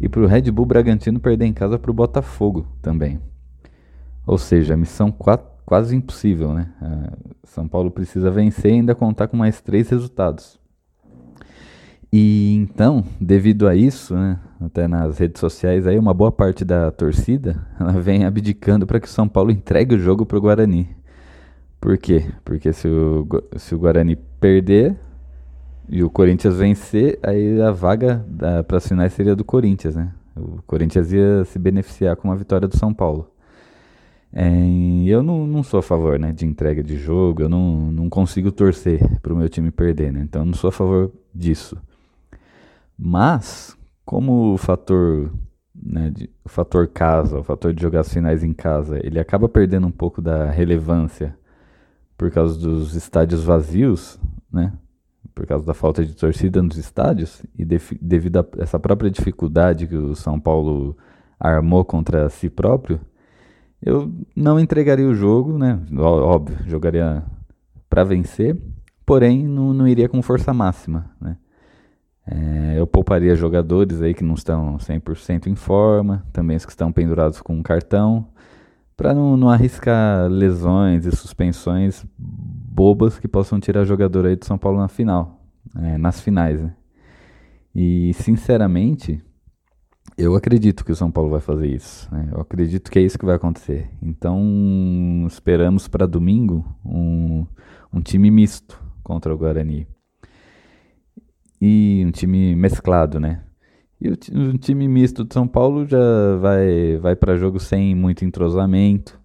e 0.00 0.08
para 0.08 0.20
o 0.20 0.26
Red 0.26 0.50
Bull 0.50 0.66
Bragantino 0.66 1.20
perder 1.20 1.46
em 1.46 1.52
casa 1.52 1.78
para 1.78 1.90
o 1.90 1.94
Botafogo 1.94 2.66
também. 2.82 3.20
Ou 4.26 4.38
seja, 4.38 4.76
missão 4.76 5.14
quase 5.64 5.94
impossível, 5.94 6.52
né? 6.52 6.72
São 7.44 7.66
Paulo 7.66 7.90
precisa 7.90 8.30
vencer 8.30 8.72
e 8.72 8.74
ainda 8.74 8.94
contar 8.94 9.28
com 9.28 9.36
mais 9.36 9.60
três 9.60 9.88
resultados. 9.88 10.58
E 12.12 12.54
então, 12.54 13.04
devido 13.20 13.68
a 13.68 13.74
isso, 13.74 14.14
né, 14.14 14.38
até 14.60 14.86
nas 14.86 15.18
redes 15.18 15.40
sociais, 15.40 15.86
aí 15.86 15.98
uma 15.98 16.14
boa 16.14 16.30
parte 16.32 16.64
da 16.64 16.90
torcida 16.90 17.66
ela 17.78 17.92
vem 17.92 18.24
abdicando 18.24 18.86
para 18.86 19.00
que 19.00 19.06
o 19.06 19.10
São 19.10 19.28
Paulo 19.28 19.50
entregue 19.50 19.96
o 19.96 19.98
jogo 19.98 20.24
para 20.24 20.38
o 20.38 20.40
Guarani. 20.40 20.88
Por 21.80 21.98
quê? 21.98 22.24
Porque 22.44 22.72
se 22.72 22.88
o, 22.88 23.26
se 23.56 23.74
o 23.74 23.78
Guarani 23.78 24.16
perder, 24.16 24.96
e 25.88 26.02
o 26.02 26.10
Corinthians 26.10 26.56
vencer, 26.56 27.18
aí 27.22 27.60
a 27.60 27.70
vaga 27.70 28.24
para 28.66 28.78
as 28.78 28.86
finais 28.86 29.12
seria 29.12 29.36
do 29.36 29.44
Corinthians, 29.44 29.94
né? 29.94 30.12
O 30.36 30.60
Corinthians 30.66 31.12
ia 31.12 31.44
se 31.44 31.58
beneficiar 31.58 32.16
com 32.16 32.30
a 32.30 32.34
vitória 32.34 32.68
do 32.68 32.76
São 32.76 32.92
Paulo. 32.92 33.30
É, 34.32 34.50
eu 35.06 35.22
não, 35.22 35.46
não 35.46 35.62
sou 35.62 35.80
a 35.80 35.82
favor 35.82 36.18
né, 36.18 36.32
de 36.32 36.44
entrega 36.44 36.82
de 36.82 36.96
jogo, 36.96 37.42
eu 37.42 37.48
não, 37.48 37.90
não 37.90 38.10
consigo 38.10 38.52
torcer 38.52 39.00
para 39.20 39.32
o 39.32 39.36
meu 39.36 39.48
time 39.48 39.70
perder, 39.70 40.12
né? 40.12 40.20
Então 40.22 40.42
eu 40.42 40.46
não 40.46 40.54
sou 40.54 40.68
a 40.68 40.72
favor 40.72 41.10
disso. 41.34 41.78
Mas, 42.98 43.76
como 44.04 44.52
o 44.52 44.58
fator, 44.58 45.32
né, 45.74 46.10
de, 46.10 46.28
o 46.44 46.48
fator 46.48 46.86
casa, 46.88 47.38
o 47.38 47.44
fator 47.44 47.72
de 47.72 47.80
jogar 47.80 48.00
as 48.00 48.12
finais 48.12 48.42
em 48.42 48.52
casa, 48.52 48.98
ele 49.02 49.18
acaba 49.18 49.48
perdendo 49.48 49.86
um 49.86 49.92
pouco 49.92 50.20
da 50.20 50.50
relevância 50.50 51.36
por 52.18 52.30
causa 52.30 52.58
dos 52.58 52.94
estádios 52.94 53.42
vazios, 53.44 54.18
né? 54.52 54.72
Por 55.36 55.46
causa 55.46 55.66
da 55.66 55.74
falta 55.74 56.02
de 56.02 56.14
torcida 56.14 56.62
nos 56.62 56.78
estádios 56.78 57.42
e 57.58 57.62
devido 57.62 58.38
a 58.38 58.46
essa 58.58 58.80
própria 58.80 59.10
dificuldade 59.10 59.86
que 59.86 59.94
o 59.94 60.16
São 60.16 60.40
Paulo 60.40 60.96
armou 61.38 61.84
contra 61.84 62.30
si 62.30 62.48
próprio, 62.48 62.98
eu 63.82 64.10
não 64.34 64.58
entregaria 64.58 65.06
o 65.06 65.14
jogo, 65.14 65.58
né? 65.58 65.78
Óbvio, 65.98 66.56
jogaria 66.66 67.22
para 67.88 68.02
vencer, 68.02 68.56
porém 69.04 69.46
não, 69.46 69.74
não 69.74 69.86
iria 69.86 70.08
com 70.08 70.22
força 70.22 70.54
máxima, 70.54 71.10
né? 71.20 71.36
É, 72.26 72.80
eu 72.80 72.86
pouparia 72.86 73.36
jogadores 73.36 74.00
aí 74.00 74.14
que 74.14 74.24
não 74.24 74.34
estão 74.34 74.78
100% 74.78 75.48
em 75.48 75.54
forma, 75.54 76.24
também 76.32 76.56
os 76.56 76.64
que 76.64 76.72
estão 76.72 76.90
pendurados 76.90 77.42
com 77.42 77.54
um 77.54 77.62
cartão, 77.62 78.26
para 78.96 79.14
não, 79.14 79.36
não 79.36 79.50
arriscar 79.50 80.28
lesões 80.28 81.04
e 81.04 81.14
suspensões 81.14 82.04
bobas 82.18 83.18
que 83.18 83.28
possam 83.28 83.60
tirar 83.60 83.84
jogador 83.84 84.26
aí 84.26 84.36
do 84.36 84.44
São 84.44 84.56
Paulo 84.56 84.78
na 84.78 84.88
final, 84.88 85.44
é, 85.76 85.98
nas 85.98 86.20
finais. 86.20 86.62
Né? 86.62 86.74
E 87.74 88.12
sinceramente, 88.14 89.22
eu 90.16 90.34
acredito 90.34 90.84
que 90.84 90.92
o 90.92 90.96
São 90.96 91.10
Paulo 91.10 91.30
vai 91.30 91.40
fazer 91.40 91.68
isso. 91.68 92.08
Né? 92.12 92.30
Eu 92.32 92.40
acredito 92.40 92.90
que 92.90 92.98
é 92.98 93.02
isso 93.02 93.18
que 93.18 93.26
vai 93.26 93.36
acontecer. 93.36 93.90
Então, 94.00 95.24
esperamos 95.26 95.88
para 95.88 96.06
domingo 96.06 96.64
um, 96.84 97.46
um 97.92 98.00
time 98.00 98.30
misto 98.30 98.82
contra 99.02 99.34
o 99.34 99.38
Guarani. 99.38 99.86
E 101.60 102.02
um 102.06 102.10
time 102.10 102.54
mesclado, 102.54 103.18
né? 103.18 103.42
E 104.00 104.08
o, 104.08 104.12
o 104.12 104.58
time 104.58 104.86
misto 104.86 105.24
de 105.24 105.32
São 105.32 105.46
Paulo 105.48 105.86
já 105.86 105.98
vai, 106.40 106.98
vai 106.98 107.16
para 107.16 107.36
jogo 107.36 107.58
sem 107.58 107.94
muito 107.94 108.24
entrosamento. 108.24 109.18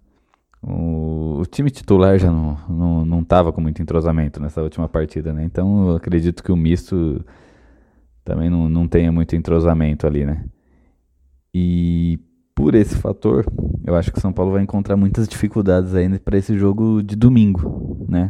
O, 0.62 1.40
o, 1.40 1.46
time 1.46 1.70
titular 1.70 2.18
já 2.18 2.30
não, 2.30 2.56
não, 2.68 3.04
não 3.04 3.24
tava 3.24 3.52
com 3.52 3.60
muito 3.60 3.82
entrosamento 3.82 4.40
nessa 4.40 4.62
última 4.62 4.88
partida, 4.88 5.32
né? 5.32 5.44
Então 5.44 5.88
eu 5.88 5.96
acredito 5.96 6.42
que 6.42 6.52
o 6.52 6.56
misto 6.56 7.24
também 8.24 8.48
não, 8.48 8.68
não 8.68 8.86
tenha 8.86 9.10
muito 9.10 9.34
entrosamento 9.34 10.06
ali, 10.06 10.24
né? 10.24 10.44
E 11.52 12.20
por 12.54 12.74
esse 12.74 12.94
fator, 12.94 13.44
eu 13.84 13.94
acho 13.96 14.12
que 14.12 14.18
o 14.18 14.20
São 14.20 14.32
Paulo 14.32 14.52
vai 14.52 14.62
encontrar 14.62 14.96
muitas 14.96 15.26
dificuldades 15.26 15.94
ainda 15.94 16.18
para 16.18 16.38
esse 16.38 16.56
jogo 16.56 17.02
de 17.02 17.16
domingo, 17.16 18.06
né? 18.08 18.28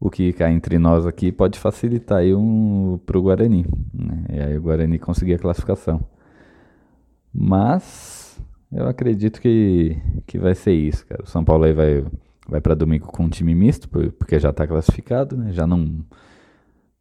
O 0.00 0.10
que 0.10 0.32
cá 0.32 0.50
entre 0.50 0.78
nós 0.78 1.06
aqui 1.06 1.32
pode 1.32 1.58
facilitar 1.58 2.18
aí 2.18 2.34
um, 2.34 3.00
pro 3.04 3.22
Guarani, 3.22 3.66
né? 3.92 4.24
E 4.32 4.40
aí 4.40 4.58
o 4.58 4.62
Guarani 4.62 4.98
conseguir 4.98 5.34
a 5.34 5.38
classificação. 5.38 6.00
Mas 7.34 8.40
eu 8.72 8.86
acredito 8.86 9.40
que, 9.40 9.96
que 10.26 10.38
vai 10.38 10.54
ser 10.54 10.72
isso, 10.72 11.06
cara. 11.06 11.22
O 11.24 11.26
São 11.26 11.44
Paulo 11.44 11.64
aí 11.64 11.72
vai, 11.72 12.04
vai 12.48 12.60
para 12.60 12.74
domingo 12.74 13.06
com 13.08 13.24
um 13.24 13.28
time 13.28 13.54
misto, 13.54 13.88
porque 13.88 14.38
já 14.38 14.50
está 14.50 14.66
classificado, 14.66 15.36
né? 15.36 15.52
Já 15.52 15.66
não 15.66 16.04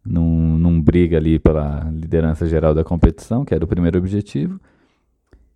não, 0.08 0.24
não 0.58 0.82
briga 0.82 1.18
ali 1.18 1.38
pela 1.38 1.90
liderança 1.92 2.48
geral 2.48 2.74
da 2.74 2.84
competição, 2.84 3.44
que 3.44 3.54
era 3.54 3.64
o 3.64 3.68
primeiro 3.68 3.98
objetivo. 3.98 4.60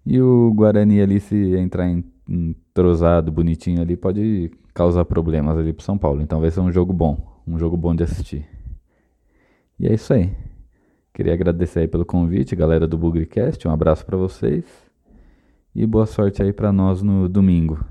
E 0.06 0.22
o 0.22 0.54
Guarani 0.54 1.02
ali, 1.02 1.20
se 1.20 1.56
entrar 1.56 1.88
entrosado, 2.28 3.32
bonitinho 3.32 3.82
ali, 3.82 3.96
pode 3.96 4.52
causar 4.74 5.06
problemas 5.06 5.58
ali 5.58 5.74
pro 5.74 5.86
São 5.86 5.98
Paulo. 5.98 6.22
Então 6.22 6.42
vai 6.42 6.52
ser 6.52 6.60
um 6.60 6.72
jogo 6.72 6.92
bom, 6.92 7.31
um 7.48 7.58
jogo 7.58 7.76
bom 7.76 7.96
de 7.96 8.04
assistir. 8.04 8.48
E 9.80 9.88
é 9.88 9.94
isso 9.94 10.14
aí. 10.14 10.36
Queria 11.14 11.34
agradecer 11.34 11.80
aí 11.80 11.88
pelo 11.88 12.06
convite, 12.06 12.56
galera 12.56 12.88
do 12.88 12.98
Bugrecast. 12.98 13.68
Um 13.68 13.72
abraço 13.72 14.06
para 14.06 14.18
vocês. 14.18 14.64
E 15.76 15.86
boa 15.86 16.06
sorte 16.06 16.42
aí 16.42 16.54
para 16.54 16.72
nós 16.72 17.02
no 17.02 17.28
domingo. 17.28 17.84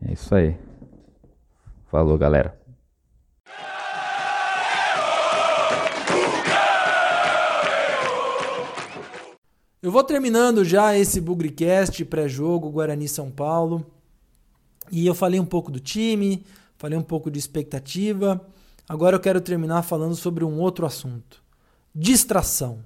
É 0.00 0.12
isso 0.12 0.34
aí. 0.34 0.56
Falou, 1.86 2.18
galera. 2.18 2.58
Eu 9.82 9.92
vou 9.92 10.02
terminando 10.02 10.64
já 10.64 10.96
esse 10.96 11.20
Bugrecast 11.20 12.04
pré-jogo 12.06 12.70
Guarani 12.70 13.06
São 13.06 13.30
Paulo. 13.30 13.84
E 14.90 15.06
eu 15.06 15.14
falei 15.14 15.38
um 15.38 15.44
pouco 15.44 15.70
do 15.70 15.78
time, 15.78 16.44
falei 16.76 16.98
um 16.98 17.02
pouco 17.02 17.30
de 17.30 17.38
expectativa. 17.38 18.40
Agora 18.88 19.16
eu 19.16 19.20
quero 19.20 19.40
terminar 19.40 19.82
falando 19.82 20.14
sobre 20.14 20.44
um 20.44 20.58
outro 20.60 20.84
assunto: 20.84 21.42
distração. 21.94 22.84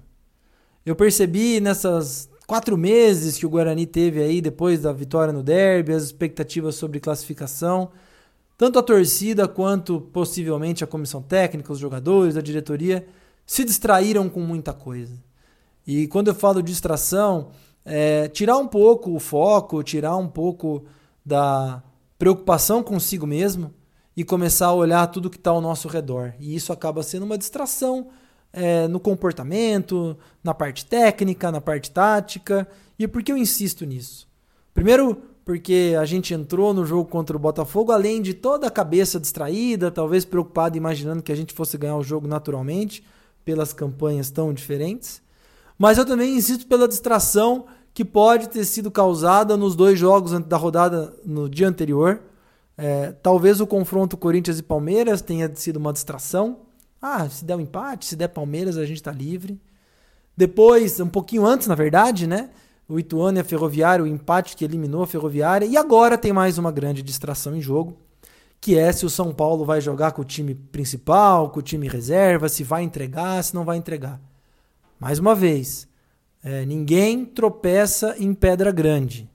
Eu 0.85 0.95
percebi 0.95 1.59
nessas 1.59 2.29
quatro 2.47 2.77
meses 2.77 3.37
que 3.37 3.45
o 3.45 3.49
Guarani 3.49 3.85
teve 3.85 4.21
aí 4.21 4.41
depois 4.41 4.81
da 4.81 4.93
vitória 4.93 5.33
no 5.33 5.43
Derby, 5.43 5.93
as 5.93 6.03
expectativas 6.03 6.75
sobre 6.75 6.99
classificação, 6.99 7.91
tanto 8.57 8.79
a 8.79 8.83
torcida 8.83 9.47
quanto 9.47 10.01
possivelmente 10.01 10.83
a 10.83 10.87
comissão 10.87 11.21
técnica, 11.21 11.73
os 11.73 11.79
jogadores, 11.79 12.37
a 12.37 12.41
diretoria 12.41 13.05
se 13.45 13.63
distraíram 13.65 14.29
com 14.29 14.39
muita 14.39 14.73
coisa. 14.73 15.21
E 15.85 16.07
quando 16.07 16.29
eu 16.29 16.35
falo 16.35 16.63
distração, 16.63 17.51
é 17.83 18.27
tirar 18.29 18.57
um 18.57 18.67
pouco 18.67 19.13
o 19.13 19.19
foco, 19.19 19.83
tirar 19.83 20.15
um 20.15 20.27
pouco 20.27 20.85
da 21.25 21.83
preocupação 22.17 22.81
consigo 22.81 23.27
mesmo 23.27 23.73
e 24.19 24.23
começar 24.25 24.65
a 24.65 24.73
olhar 24.73 25.07
tudo 25.07 25.29
que 25.29 25.37
está 25.37 25.49
ao 25.49 25.61
nosso 25.61 25.87
redor. 25.87 26.33
E 26.41 26.53
isso 26.53 26.73
acaba 26.73 27.01
sendo 27.01 27.23
uma 27.23 27.37
distração 27.37 28.09
é, 28.51 28.85
no 28.85 28.99
comportamento, 28.99 30.17
na 30.43 30.53
parte 30.53 30.85
técnica, 30.85 31.49
na 31.49 31.61
parte 31.61 31.89
tática. 31.89 32.67
E 32.99 33.07
por 33.07 33.23
que 33.23 33.31
eu 33.31 33.37
insisto 33.37 33.85
nisso? 33.85 34.27
Primeiro, 34.73 35.21
porque 35.45 35.95
a 35.97 36.03
gente 36.03 36.33
entrou 36.33 36.73
no 36.73 36.85
jogo 36.85 37.09
contra 37.09 37.37
o 37.37 37.39
Botafogo, 37.39 37.93
além 37.93 38.21
de 38.21 38.33
toda 38.33 38.67
a 38.67 38.69
cabeça 38.69 39.21
distraída, 39.21 39.89
talvez 39.89 40.25
preocupada, 40.25 40.75
imaginando 40.75 41.23
que 41.23 41.31
a 41.31 41.35
gente 41.35 41.53
fosse 41.53 41.77
ganhar 41.77 41.95
o 41.95 42.03
jogo 42.03 42.27
naturalmente, 42.27 43.01
pelas 43.45 43.71
campanhas 43.71 44.29
tão 44.29 44.53
diferentes. 44.53 45.21
Mas 45.77 45.97
eu 45.97 46.05
também 46.05 46.35
insisto 46.35 46.67
pela 46.67 46.89
distração 46.89 47.67
que 47.93 48.03
pode 48.03 48.49
ter 48.49 48.65
sido 48.65 48.91
causada 48.91 49.55
nos 49.55 49.77
dois 49.77 49.97
jogos 49.97 50.37
da 50.41 50.57
rodada 50.57 51.15
no 51.25 51.47
dia 51.47 51.69
anterior. 51.69 52.21
É, 52.81 53.11
talvez 53.21 53.59
o 53.59 53.67
confronto 53.67 54.15
Corinthians 54.15 54.57
e 54.57 54.63
Palmeiras 54.63 55.21
tenha 55.21 55.53
sido 55.53 55.75
uma 55.75 55.91
distração. 55.91 56.59
Ah, 57.01 57.27
se 57.27 57.43
der 57.43 57.57
um 57.57 57.59
empate, 57.59 58.05
se 58.05 58.15
der 58.15 58.29
Palmeiras, 58.29 58.77
a 58.77 58.85
gente 58.85 58.97
está 58.97 59.11
livre. 59.11 59.59
Depois, 60.35 60.97
um 61.01 61.09
pouquinho 61.09 61.45
antes, 61.45 61.67
na 61.67 61.75
verdade, 61.75 62.25
né? 62.25 62.49
O 62.87 62.97
Ituano 62.97 63.37
e 63.37 63.41
a 63.41 63.43
Ferroviária, 63.43 64.05
o 64.05 64.07
empate 64.07 64.55
que 64.55 64.63
eliminou 64.63 65.03
a 65.03 65.07
Ferroviária. 65.07 65.65
E 65.65 65.75
agora 65.75 66.17
tem 66.17 66.31
mais 66.31 66.57
uma 66.57 66.71
grande 66.71 67.03
distração 67.03 67.53
em 67.53 67.61
jogo, 67.61 67.97
que 68.61 68.77
é 68.77 68.89
se 68.93 69.05
o 69.05 69.09
São 69.09 69.33
Paulo 69.33 69.65
vai 69.65 69.81
jogar 69.81 70.13
com 70.13 70.21
o 70.21 70.25
time 70.25 70.55
principal, 70.55 71.49
com 71.49 71.59
o 71.59 71.63
time 71.63 71.85
reserva, 71.85 72.47
se 72.47 72.63
vai 72.63 72.83
entregar, 72.83 73.43
se 73.43 73.53
não 73.53 73.65
vai 73.65 73.75
entregar. 73.75 74.21
Mais 74.97 75.19
uma 75.19 75.35
vez, 75.35 75.85
é, 76.41 76.65
ninguém 76.65 77.25
tropeça 77.25 78.15
em 78.17 78.33
pedra 78.33 78.71
grande. 78.71 79.29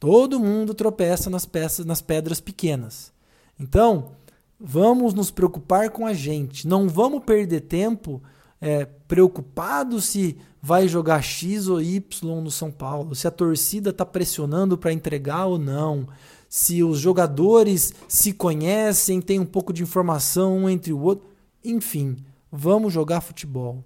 Todo 0.00 0.40
mundo 0.40 0.72
tropeça 0.72 1.28
nas 1.28 1.44
peças, 1.44 1.84
nas 1.84 2.00
pedras 2.00 2.40
pequenas. 2.40 3.12
Então, 3.58 4.12
vamos 4.58 5.12
nos 5.12 5.30
preocupar 5.30 5.90
com 5.90 6.06
a 6.06 6.14
gente. 6.14 6.66
Não 6.66 6.88
vamos 6.88 7.22
perder 7.22 7.60
tempo 7.60 8.22
é, 8.60 8.86
preocupados 9.06 10.06
se 10.06 10.38
vai 10.62 10.88
jogar 10.88 11.22
X 11.22 11.68
ou 11.68 11.80
Y 11.80 12.40
no 12.42 12.50
São 12.50 12.70
Paulo, 12.70 13.14
se 13.14 13.26
a 13.26 13.30
torcida 13.30 13.90
está 13.90 14.04
pressionando 14.04 14.76
para 14.76 14.92
entregar 14.92 15.46
ou 15.46 15.58
não, 15.58 16.06
se 16.48 16.82
os 16.82 16.98
jogadores 16.98 17.94
se 18.08 18.32
conhecem, 18.32 19.20
tem 19.20 19.38
um 19.38 19.46
pouco 19.46 19.72
de 19.72 19.82
informação 19.82 20.58
um 20.58 20.68
entre 20.68 20.92
o 20.92 21.00
outro. 21.00 21.28
Enfim, 21.64 22.16
vamos 22.50 22.92
jogar 22.92 23.20
futebol. 23.20 23.84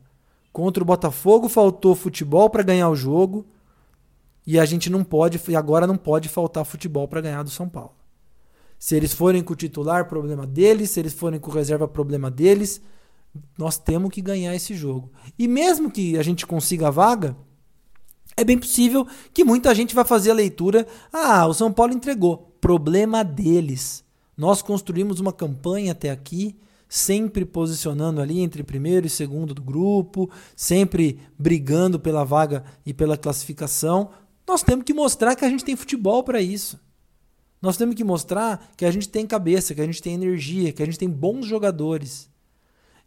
Contra 0.53 0.83
o 0.83 0.87
Botafogo 0.87 1.49
faltou 1.49 1.95
futebol 1.95 2.49
para 2.49 2.63
ganhar 2.63 2.89
o 2.89 2.97
jogo. 2.97 3.45
E 4.47 4.59
a 4.59 4.65
gente 4.65 4.91
não 4.91 5.03
pode, 5.03 5.41
e 5.49 5.57
agora 5.57 5.87
não 5.87 5.97
pode 5.97 6.29
faltar 6.29 6.65
futebol 6.65 7.09
para 7.09 7.21
ganhar 7.21 7.43
do 7.43 7.51
São 7.51 7.69
Paulo. 7.69 7.95
Se 8.79 8.95
eles 8.95 9.15
forem 9.15 9.43
com 9.43 9.55
o 9.55 9.57
titular, 9.57 10.07
problema 10.07 10.47
deles. 10.47 10.91
Se 10.91 11.01
eles 11.01 11.15
forem 11.15 11.41
com 11.41 11.51
reserva, 11.51 11.89
problema 11.89 12.31
deles. 12.31 12.83
Nós 13.57 13.79
temos 13.79 14.11
que 14.11 14.21
ganhar 14.21 14.55
esse 14.55 14.75
jogo. 14.75 15.11
E 15.39 15.49
mesmo 15.49 15.91
que 15.91 16.19
a 16.19 16.23
gente 16.23 16.47
consiga 16.47 16.89
a 16.89 16.91
vaga, 16.91 17.37
é 18.37 18.45
bem 18.45 18.59
possível 18.59 19.07
que 19.33 19.45
muita 19.45 19.75
gente 19.75 19.95
vai 19.95 20.05
fazer 20.05 20.31
a 20.31 20.35
leitura: 20.35 20.87
ah, 21.13 21.47
o 21.47 21.55
São 21.55 21.73
Paulo 21.73 21.95
entregou. 21.95 22.55
Problema 22.61 23.25
deles. 23.25 24.05
Nós 24.37 24.61
construímos 24.61 25.19
uma 25.21 25.33
campanha 25.33 25.93
até 25.93 26.11
aqui 26.11 26.57
sempre 26.95 27.45
posicionando 27.45 28.21
ali 28.21 28.41
entre 28.41 28.63
primeiro 28.63 29.05
e 29.05 29.11
segundo 29.11 29.53
do 29.53 29.63
grupo, 29.63 30.31
sempre 30.55 31.19
brigando 31.37 31.99
pela 31.99 32.23
vaga 32.23 32.65
e 32.87 32.95
pela 32.95 33.17
classificação. 33.17 34.11
Nós 34.47 34.63
temos 34.63 34.85
que 34.85 34.95
mostrar 34.95 35.35
que 35.35 35.45
a 35.45 35.49
gente 35.49 35.65
tem 35.65 35.77
futebol 35.77 36.23
para 36.23 36.41
isso. 36.41 36.79
Nós 37.61 37.77
temos 37.77 37.95
que 37.95 38.05
mostrar 38.05 38.73
que 38.77 38.85
a 38.85 38.91
gente 38.91 39.09
tem 39.09 39.27
cabeça, 39.27 39.75
que 39.75 39.81
a 39.81 39.87
gente 39.87 40.03
tem 40.03 40.15
energia, 40.15 40.73
que 40.73 40.83
a 40.83 40.87
gente 40.87 40.99
tem 40.99 41.09
bons 41.09 41.47
jogadores. 41.47 42.29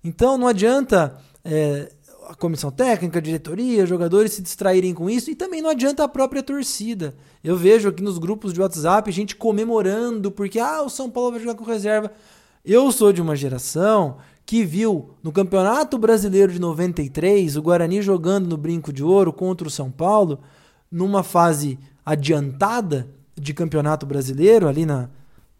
Então 0.03 0.37
não 0.37 0.47
adianta 0.47 1.17
é, 1.43 1.91
a 2.27 2.35
comissão 2.35 2.71
técnica, 2.71 3.19
a 3.19 3.21
diretoria, 3.21 3.85
jogadores 3.85 4.33
se 4.33 4.41
distraírem 4.41 4.93
com 4.93 5.09
isso 5.09 5.29
e 5.29 5.35
também 5.35 5.61
não 5.61 5.69
adianta 5.69 6.03
a 6.03 6.07
própria 6.07 6.43
torcida. 6.43 7.15
Eu 7.43 7.55
vejo 7.55 7.87
aqui 7.87 8.03
nos 8.03 8.17
grupos 8.17 8.51
de 8.51 8.59
WhatsApp 8.59 9.11
gente 9.11 9.35
comemorando 9.35 10.31
porque 10.31 10.59
ah, 10.59 10.81
o 10.81 10.89
São 10.89 11.09
Paulo 11.09 11.31
vai 11.31 11.39
jogar 11.39 11.55
com 11.55 11.63
reserva. 11.63 12.11
Eu 12.65 12.91
sou 12.91 13.13
de 13.13 13.21
uma 13.21 13.35
geração 13.35 14.17
que 14.45 14.63
viu 14.65 15.11
no 15.21 15.31
Campeonato 15.31 15.97
Brasileiro 15.97 16.51
de 16.51 16.59
93 16.59 17.55
o 17.55 17.61
Guarani 17.61 18.01
jogando 18.01 18.47
no 18.47 18.57
Brinco 18.57 18.91
de 18.91 19.03
Ouro 19.03 19.31
contra 19.31 19.67
o 19.67 19.71
São 19.71 19.91
Paulo, 19.91 20.39
numa 20.91 21.23
fase 21.23 21.79
adiantada 22.05 23.07
de 23.35 23.53
Campeonato 23.53 24.05
Brasileiro, 24.05 24.67
ali 24.67 24.85
na, 24.85 25.09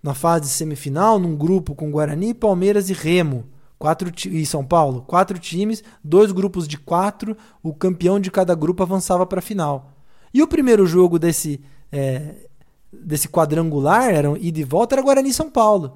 na 0.02 0.14
fase 0.14 0.50
semifinal, 0.50 1.20
num 1.20 1.36
grupo 1.36 1.76
com 1.76 1.92
Guarani, 1.92 2.34
Palmeiras 2.34 2.90
e 2.90 2.94
Remo. 2.94 3.46
Quatro 3.80 4.12
e 4.32 4.44
São 4.44 4.66
Paulo, 4.66 5.04
quatro 5.04 5.38
times, 5.38 5.84
dois 6.04 6.32
grupos 6.32 6.68
de 6.68 6.80
quatro, 6.80 7.38
o 7.62 7.76
campeão 7.76 8.20
de 8.20 8.32
cada 8.32 8.56
grupo 8.56 8.82
avançava 8.82 9.24
para 9.24 9.38
a 9.38 9.42
final. 9.42 9.92
E 10.34 10.42
o 10.42 10.48
primeiro 10.48 10.88
jogo 10.88 11.20
desse, 11.20 11.62
é, 11.92 12.48
desse 12.92 13.30
quadrangular, 13.30 14.10
era 14.10 14.36
ida 14.40 14.60
e 14.60 14.64
volta, 14.64 14.96
era 14.96 15.04
Guarani 15.04 15.32
São 15.32 15.52
Paulo 15.52 15.96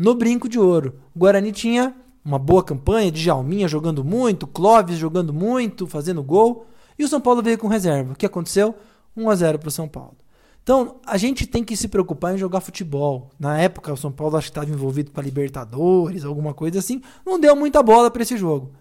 no 0.00 0.14
Brinco 0.14 0.48
de 0.48 0.58
Ouro. 0.58 0.94
O 1.14 1.18
Guarani 1.18 1.52
tinha 1.52 1.94
uma 2.24 2.38
boa 2.38 2.64
campanha, 2.64 3.12
de 3.12 3.22
Jalminha 3.22 3.68
jogando 3.68 4.02
muito, 4.02 4.46
Clóvis 4.46 4.96
jogando 4.96 5.30
muito, 5.30 5.86
fazendo 5.86 6.22
gol. 6.22 6.66
E 7.00 7.04
o 7.04 7.08
São 7.08 7.18
Paulo 7.18 7.42
veio 7.42 7.56
com 7.56 7.66
reserva. 7.66 8.12
O 8.12 8.14
que 8.14 8.26
aconteceu? 8.26 8.74
1 9.16 9.30
a 9.30 9.34
0 9.34 9.58
para 9.58 9.68
o 9.68 9.72
São 9.72 9.88
Paulo. 9.88 10.18
Então, 10.62 10.96
a 11.06 11.16
gente 11.16 11.46
tem 11.46 11.64
que 11.64 11.74
se 11.74 11.88
preocupar 11.88 12.34
em 12.34 12.38
jogar 12.38 12.60
futebol. 12.60 13.30
Na 13.38 13.58
época, 13.58 13.90
o 13.90 13.96
São 13.96 14.12
Paulo 14.12 14.36
acho 14.36 14.48
que 14.48 14.50
estava 14.50 14.70
envolvido 14.70 15.10
com 15.10 15.18
a 15.18 15.22
Libertadores, 15.22 16.26
alguma 16.26 16.52
coisa 16.52 16.78
assim. 16.78 17.00
Não 17.24 17.40
deu 17.40 17.56
muita 17.56 17.82
bola 17.82 18.10
para 18.10 18.22
esse 18.22 18.36
jogo. 18.36 18.72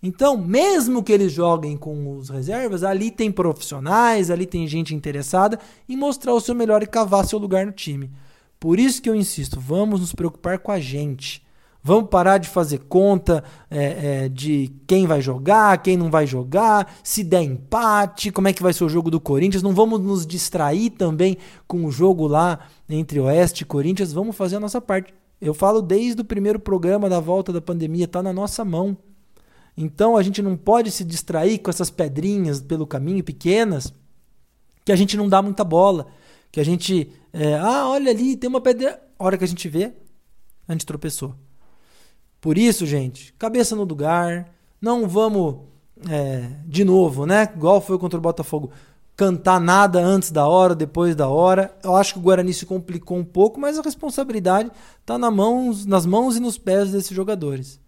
Então, 0.00 0.36
mesmo 0.36 1.02
que 1.02 1.12
eles 1.12 1.32
joguem 1.32 1.76
com 1.76 2.16
os 2.16 2.28
reservas, 2.28 2.84
ali 2.84 3.10
tem 3.10 3.32
profissionais, 3.32 4.30
ali 4.30 4.46
tem 4.46 4.68
gente 4.68 4.94
interessada 4.94 5.58
em 5.88 5.96
mostrar 5.96 6.32
o 6.32 6.40
seu 6.40 6.54
melhor 6.54 6.80
e 6.80 6.86
cavar 6.86 7.26
seu 7.26 7.40
lugar 7.40 7.66
no 7.66 7.72
time. 7.72 8.08
Por 8.60 8.78
isso 8.78 9.02
que 9.02 9.10
eu 9.10 9.16
insisto, 9.16 9.58
vamos 9.58 9.98
nos 10.00 10.14
preocupar 10.14 10.60
com 10.60 10.70
a 10.70 10.78
gente. 10.78 11.43
Vamos 11.86 12.08
parar 12.08 12.38
de 12.38 12.48
fazer 12.48 12.78
conta 12.88 13.44
é, 13.70 14.24
é, 14.24 14.28
de 14.30 14.72
quem 14.86 15.06
vai 15.06 15.20
jogar, 15.20 15.82
quem 15.82 15.98
não 15.98 16.10
vai 16.10 16.26
jogar, 16.26 16.96
se 17.04 17.22
der 17.22 17.42
empate, 17.42 18.32
como 18.32 18.48
é 18.48 18.54
que 18.54 18.62
vai 18.62 18.72
ser 18.72 18.84
o 18.84 18.88
jogo 18.88 19.10
do 19.10 19.20
Corinthians. 19.20 19.62
Não 19.62 19.74
vamos 19.74 20.00
nos 20.00 20.26
distrair 20.26 20.88
também 20.88 21.36
com 21.68 21.84
o 21.84 21.92
jogo 21.92 22.26
lá 22.26 22.60
entre 22.88 23.20
Oeste 23.20 23.64
e 23.64 23.66
Corinthians. 23.66 24.14
Vamos 24.14 24.34
fazer 24.34 24.56
a 24.56 24.60
nossa 24.60 24.80
parte. 24.80 25.12
Eu 25.38 25.52
falo 25.52 25.82
desde 25.82 26.22
o 26.22 26.24
primeiro 26.24 26.58
programa 26.58 27.06
da 27.06 27.20
volta 27.20 27.52
da 27.52 27.60
pandemia, 27.60 28.06
está 28.06 28.22
na 28.22 28.32
nossa 28.32 28.64
mão. 28.64 28.96
Então 29.76 30.16
a 30.16 30.22
gente 30.22 30.40
não 30.40 30.56
pode 30.56 30.90
se 30.90 31.04
distrair 31.04 31.58
com 31.58 31.68
essas 31.68 31.90
pedrinhas 31.90 32.62
pelo 32.62 32.86
caminho 32.86 33.22
pequenas, 33.22 33.92
que 34.86 34.92
a 34.92 34.96
gente 34.96 35.18
não 35.18 35.28
dá 35.28 35.42
muita 35.42 35.62
bola. 35.62 36.06
Que 36.50 36.60
a 36.60 36.64
gente, 36.64 37.12
é, 37.30 37.58
ah, 37.58 37.88
olha 37.88 38.10
ali, 38.10 38.38
tem 38.38 38.48
uma 38.48 38.62
pedra. 38.62 39.02
A 39.18 39.24
hora 39.24 39.36
que 39.36 39.44
a 39.44 39.48
gente 39.48 39.68
vê, 39.68 39.92
a 40.66 40.72
gente 40.72 40.86
tropeçou. 40.86 41.34
Por 42.44 42.58
isso, 42.58 42.84
gente, 42.84 43.32
cabeça 43.38 43.74
no 43.74 43.84
lugar. 43.84 44.52
Não 44.78 45.08
vamos, 45.08 45.60
é, 46.10 46.50
de 46.66 46.84
novo, 46.84 47.24
né? 47.24 47.50
Igual 47.56 47.80
foi 47.80 47.98
contra 47.98 48.18
o 48.18 48.20
Botafogo, 48.20 48.70
cantar 49.16 49.58
nada 49.58 49.98
antes 49.98 50.30
da 50.30 50.46
hora, 50.46 50.74
depois 50.74 51.16
da 51.16 51.26
hora. 51.26 51.74
Eu 51.82 51.96
acho 51.96 52.12
que 52.12 52.18
o 52.18 52.22
Guarani 52.22 52.52
se 52.52 52.66
complicou 52.66 53.16
um 53.16 53.24
pouco, 53.24 53.58
mas 53.58 53.78
a 53.78 53.82
responsabilidade 53.82 54.70
está 55.00 55.16
na 55.16 55.30
mãos, 55.30 55.86
nas 55.86 56.04
mãos 56.04 56.36
e 56.36 56.40
nos 56.40 56.58
pés 56.58 56.92
desses 56.92 57.16
jogadores. 57.16 57.80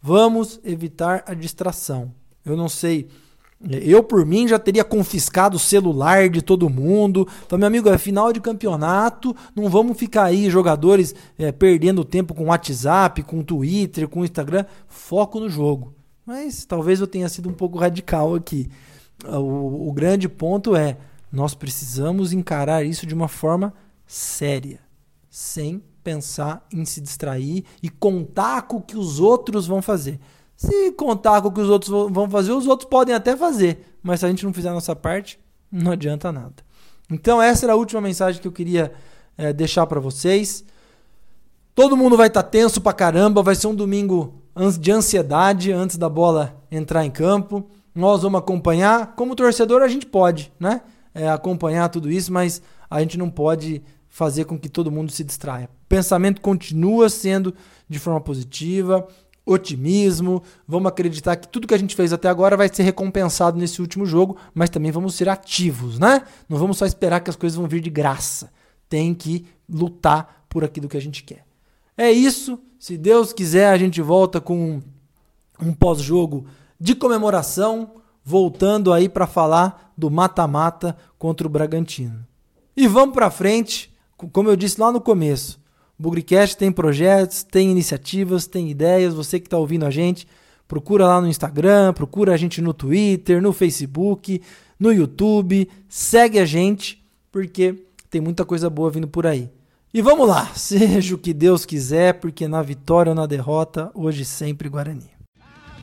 Vamos 0.00 0.60
evitar 0.62 1.24
a 1.26 1.34
distração. 1.34 2.14
Eu 2.44 2.56
não 2.56 2.68
sei 2.68 3.08
eu, 3.70 4.02
por 4.02 4.26
mim, 4.26 4.46
já 4.46 4.58
teria 4.58 4.84
confiscado 4.84 5.56
o 5.56 5.60
celular 5.60 6.28
de 6.28 6.42
todo 6.42 6.68
mundo. 6.68 7.26
Então, 7.46 7.58
meu 7.58 7.66
amigo, 7.66 7.88
é 7.88 7.96
final 7.96 8.32
de 8.32 8.40
campeonato. 8.40 9.34
Não 9.54 9.68
vamos 9.68 9.96
ficar 9.96 10.24
aí, 10.24 10.50
jogadores, 10.50 11.14
é, 11.38 11.50
perdendo 11.50 12.04
tempo 12.04 12.34
com 12.34 12.46
WhatsApp, 12.46 13.22
com 13.22 13.42
Twitter, 13.42 14.08
com 14.08 14.24
Instagram. 14.24 14.64
Foco 14.86 15.40
no 15.40 15.48
jogo. 15.48 15.94
Mas 16.26 16.64
talvez 16.64 17.00
eu 17.00 17.06
tenha 17.06 17.28
sido 17.28 17.48
um 17.48 17.54
pouco 17.54 17.78
radical 17.78 18.34
aqui. 18.34 18.68
O, 19.26 19.88
o 19.88 19.92
grande 19.92 20.28
ponto 20.28 20.76
é: 20.76 20.96
nós 21.32 21.54
precisamos 21.54 22.32
encarar 22.32 22.84
isso 22.84 23.06
de 23.06 23.14
uma 23.14 23.28
forma 23.28 23.72
séria, 24.06 24.80
sem 25.30 25.82
pensar 26.02 26.66
em 26.72 26.84
se 26.84 27.00
distrair 27.00 27.64
e 27.82 27.88
contar 27.88 28.62
com 28.62 28.76
o 28.76 28.82
que 28.82 28.96
os 28.96 29.20
outros 29.20 29.66
vão 29.66 29.80
fazer. 29.80 30.20
Se 30.56 30.92
contar 30.92 31.42
com 31.42 31.48
o 31.48 31.52
que 31.52 31.60
os 31.60 31.68
outros 31.68 31.90
vão 32.10 32.28
fazer, 32.28 32.52
os 32.52 32.66
outros 32.66 32.88
podem 32.88 33.14
até 33.14 33.36
fazer, 33.36 33.96
mas 34.02 34.20
se 34.20 34.26
a 34.26 34.28
gente 34.28 34.44
não 34.44 34.52
fizer 34.52 34.68
a 34.68 34.74
nossa 34.74 34.94
parte, 34.94 35.38
não 35.70 35.92
adianta 35.92 36.30
nada. 36.30 36.54
Então, 37.10 37.42
essa 37.42 37.66
era 37.66 37.72
a 37.72 37.76
última 37.76 38.00
mensagem 38.00 38.40
que 38.40 38.48
eu 38.48 38.52
queria 38.52 38.92
é, 39.36 39.52
deixar 39.52 39.86
para 39.86 40.00
vocês. 40.00 40.64
Todo 41.74 41.96
mundo 41.96 42.16
vai 42.16 42.28
estar 42.28 42.42
tá 42.42 42.48
tenso 42.48 42.80
pra 42.80 42.92
caramba, 42.92 43.42
vai 43.42 43.54
ser 43.54 43.66
um 43.66 43.74
domingo 43.74 44.42
de 44.80 44.92
ansiedade 44.92 45.72
antes 45.72 45.96
da 45.96 46.08
bola 46.08 46.62
entrar 46.70 47.04
em 47.04 47.10
campo. 47.10 47.68
Nós 47.94 48.22
vamos 48.22 48.38
acompanhar. 48.38 49.14
Como 49.16 49.34
torcedor, 49.34 49.82
a 49.82 49.88
gente 49.88 50.06
pode, 50.06 50.52
né? 50.58 50.82
É, 51.12 51.28
acompanhar 51.28 51.88
tudo 51.88 52.10
isso, 52.10 52.32
mas 52.32 52.62
a 52.90 53.00
gente 53.00 53.18
não 53.18 53.30
pode 53.30 53.82
fazer 54.08 54.44
com 54.44 54.58
que 54.58 54.68
todo 54.68 54.90
mundo 54.90 55.10
se 55.10 55.24
distraia. 55.24 55.68
O 55.84 55.86
pensamento 55.88 56.40
continua 56.40 57.08
sendo 57.08 57.54
de 57.88 57.98
forma 57.98 58.20
positiva 58.20 59.06
otimismo, 59.46 60.42
vamos 60.66 60.88
acreditar 60.88 61.36
que 61.36 61.48
tudo 61.48 61.66
que 61.66 61.74
a 61.74 61.78
gente 61.78 61.94
fez 61.94 62.12
até 62.12 62.28
agora 62.28 62.56
vai 62.56 62.68
ser 62.72 62.82
recompensado 62.82 63.58
nesse 63.58 63.80
último 63.80 64.06
jogo, 64.06 64.36
mas 64.54 64.70
também 64.70 64.90
vamos 64.90 65.14
ser 65.14 65.28
ativos, 65.28 65.98
né? 65.98 66.22
Não 66.48 66.56
vamos 66.58 66.78
só 66.78 66.86
esperar 66.86 67.20
que 67.20 67.30
as 67.30 67.36
coisas 67.36 67.56
vão 67.56 67.68
vir 67.68 67.80
de 67.80 67.90
graça. 67.90 68.50
Tem 68.88 69.14
que 69.14 69.44
lutar 69.68 70.46
por 70.48 70.64
aquilo 70.64 70.88
que 70.88 70.96
a 70.96 71.00
gente 71.00 71.22
quer. 71.22 71.44
É 71.96 72.10
isso. 72.10 72.58
Se 72.78 72.96
Deus 72.96 73.32
quiser, 73.32 73.68
a 73.68 73.78
gente 73.78 74.00
volta 74.00 74.40
com 74.40 74.80
um 75.60 75.72
pós-jogo 75.72 76.46
de 76.78 76.94
comemoração, 76.94 77.92
voltando 78.24 78.92
aí 78.92 79.08
para 79.08 79.26
falar 79.26 79.92
do 79.96 80.10
mata-mata 80.10 80.96
contra 81.18 81.46
o 81.46 81.50
Bragantino. 81.50 82.26
E 82.76 82.86
vamos 82.88 83.14
para 83.14 83.30
frente, 83.30 83.94
como 84.32 84.48
eu 84.48 84.56
disse 84.56 84.80
lá 84.80 84.90
no 84.90 85.00
começo. 85.00 85.63
O 85.98 86.02
Bugricast 86.02 86.56
tem 86.56 86.72
projetos, 86.72 87.42
tem 87.44 87.70
iniciativas, 87.70 88.46
tem 88.46 88.68
ideias. 88.70 89.14
Você 89.14 89.38
que 89.38 89.46
está 89.46 89.56
ouvindo 89.56 89.86
a 89.86 89.90
gente, 89.90 90.26
procura 90.66 91.06
lá 91.06 91.20
no 91.20 91.28
Instagram, 91.28 91.92
procura 91.92 92.34
a 92.34 92.36
gente 92.36 92.60
no 92.60 92.74
Twitter, 92.74 93.40
no 93.40 93.52
Facebook, 93.52 94.42
no 94.78 94.92
YouTube. 94.92 95.68
Segue 95.88 96.38
a 96.38 96.44
gente, 96.44 97.04
porque 97.30 97.86
tem 98.10 98.20
muita 98.20 98.44
coisa 98.44 98.68
boa 98.68 98.90
vindo 98.90 99.06
por 99.06 99.26
aí. 99.26 99.48
E 99.92 100.02
vamos 100.02 100.26
lá, 100.28 100.46
seja 100.56 101.14
o 101.14 101.18
que 101.18 101.32
Deus 101.32 101.64
quiser, 101.64 102.14
porque 102.14 102.48
na 102.48 102.60
vitória 102.60 103.10
ou 103.10 103.14
na 103.14 103.26
derrota, 103.26 103.92
hoje 103.94 104.24
sempre 104.24 104.68
Guarani. 104.68 105.10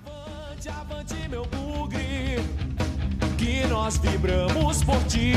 Avante, 0.06 0.68
avante, 0.68 1.30
meu 1.30 1.46
bugre, 1.46 2.44
que 3.38 3.66
nós 3.68 3.98
vibramos 3.98 4.84
por 4.84 5.02
ti, 5.06 5.34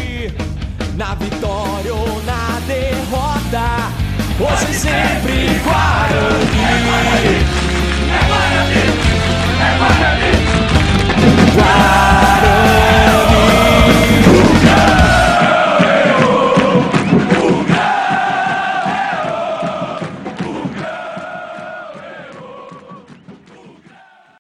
na 0.97 1.15
vitória 1.15 1.95
ou 1.95 2.23
na 2.25 2.59
derrota 2.67 4.14
hoje 4.41 4.67
e 4.71 4.75
sempre 4.75 5.61
Guarani. 5.63 6.65
É 8.11 8.19
Guarani, 8.27 8.83
é 9.61 9.79
Guarani. 9.79 10.31
Guarani. 11.55 13.14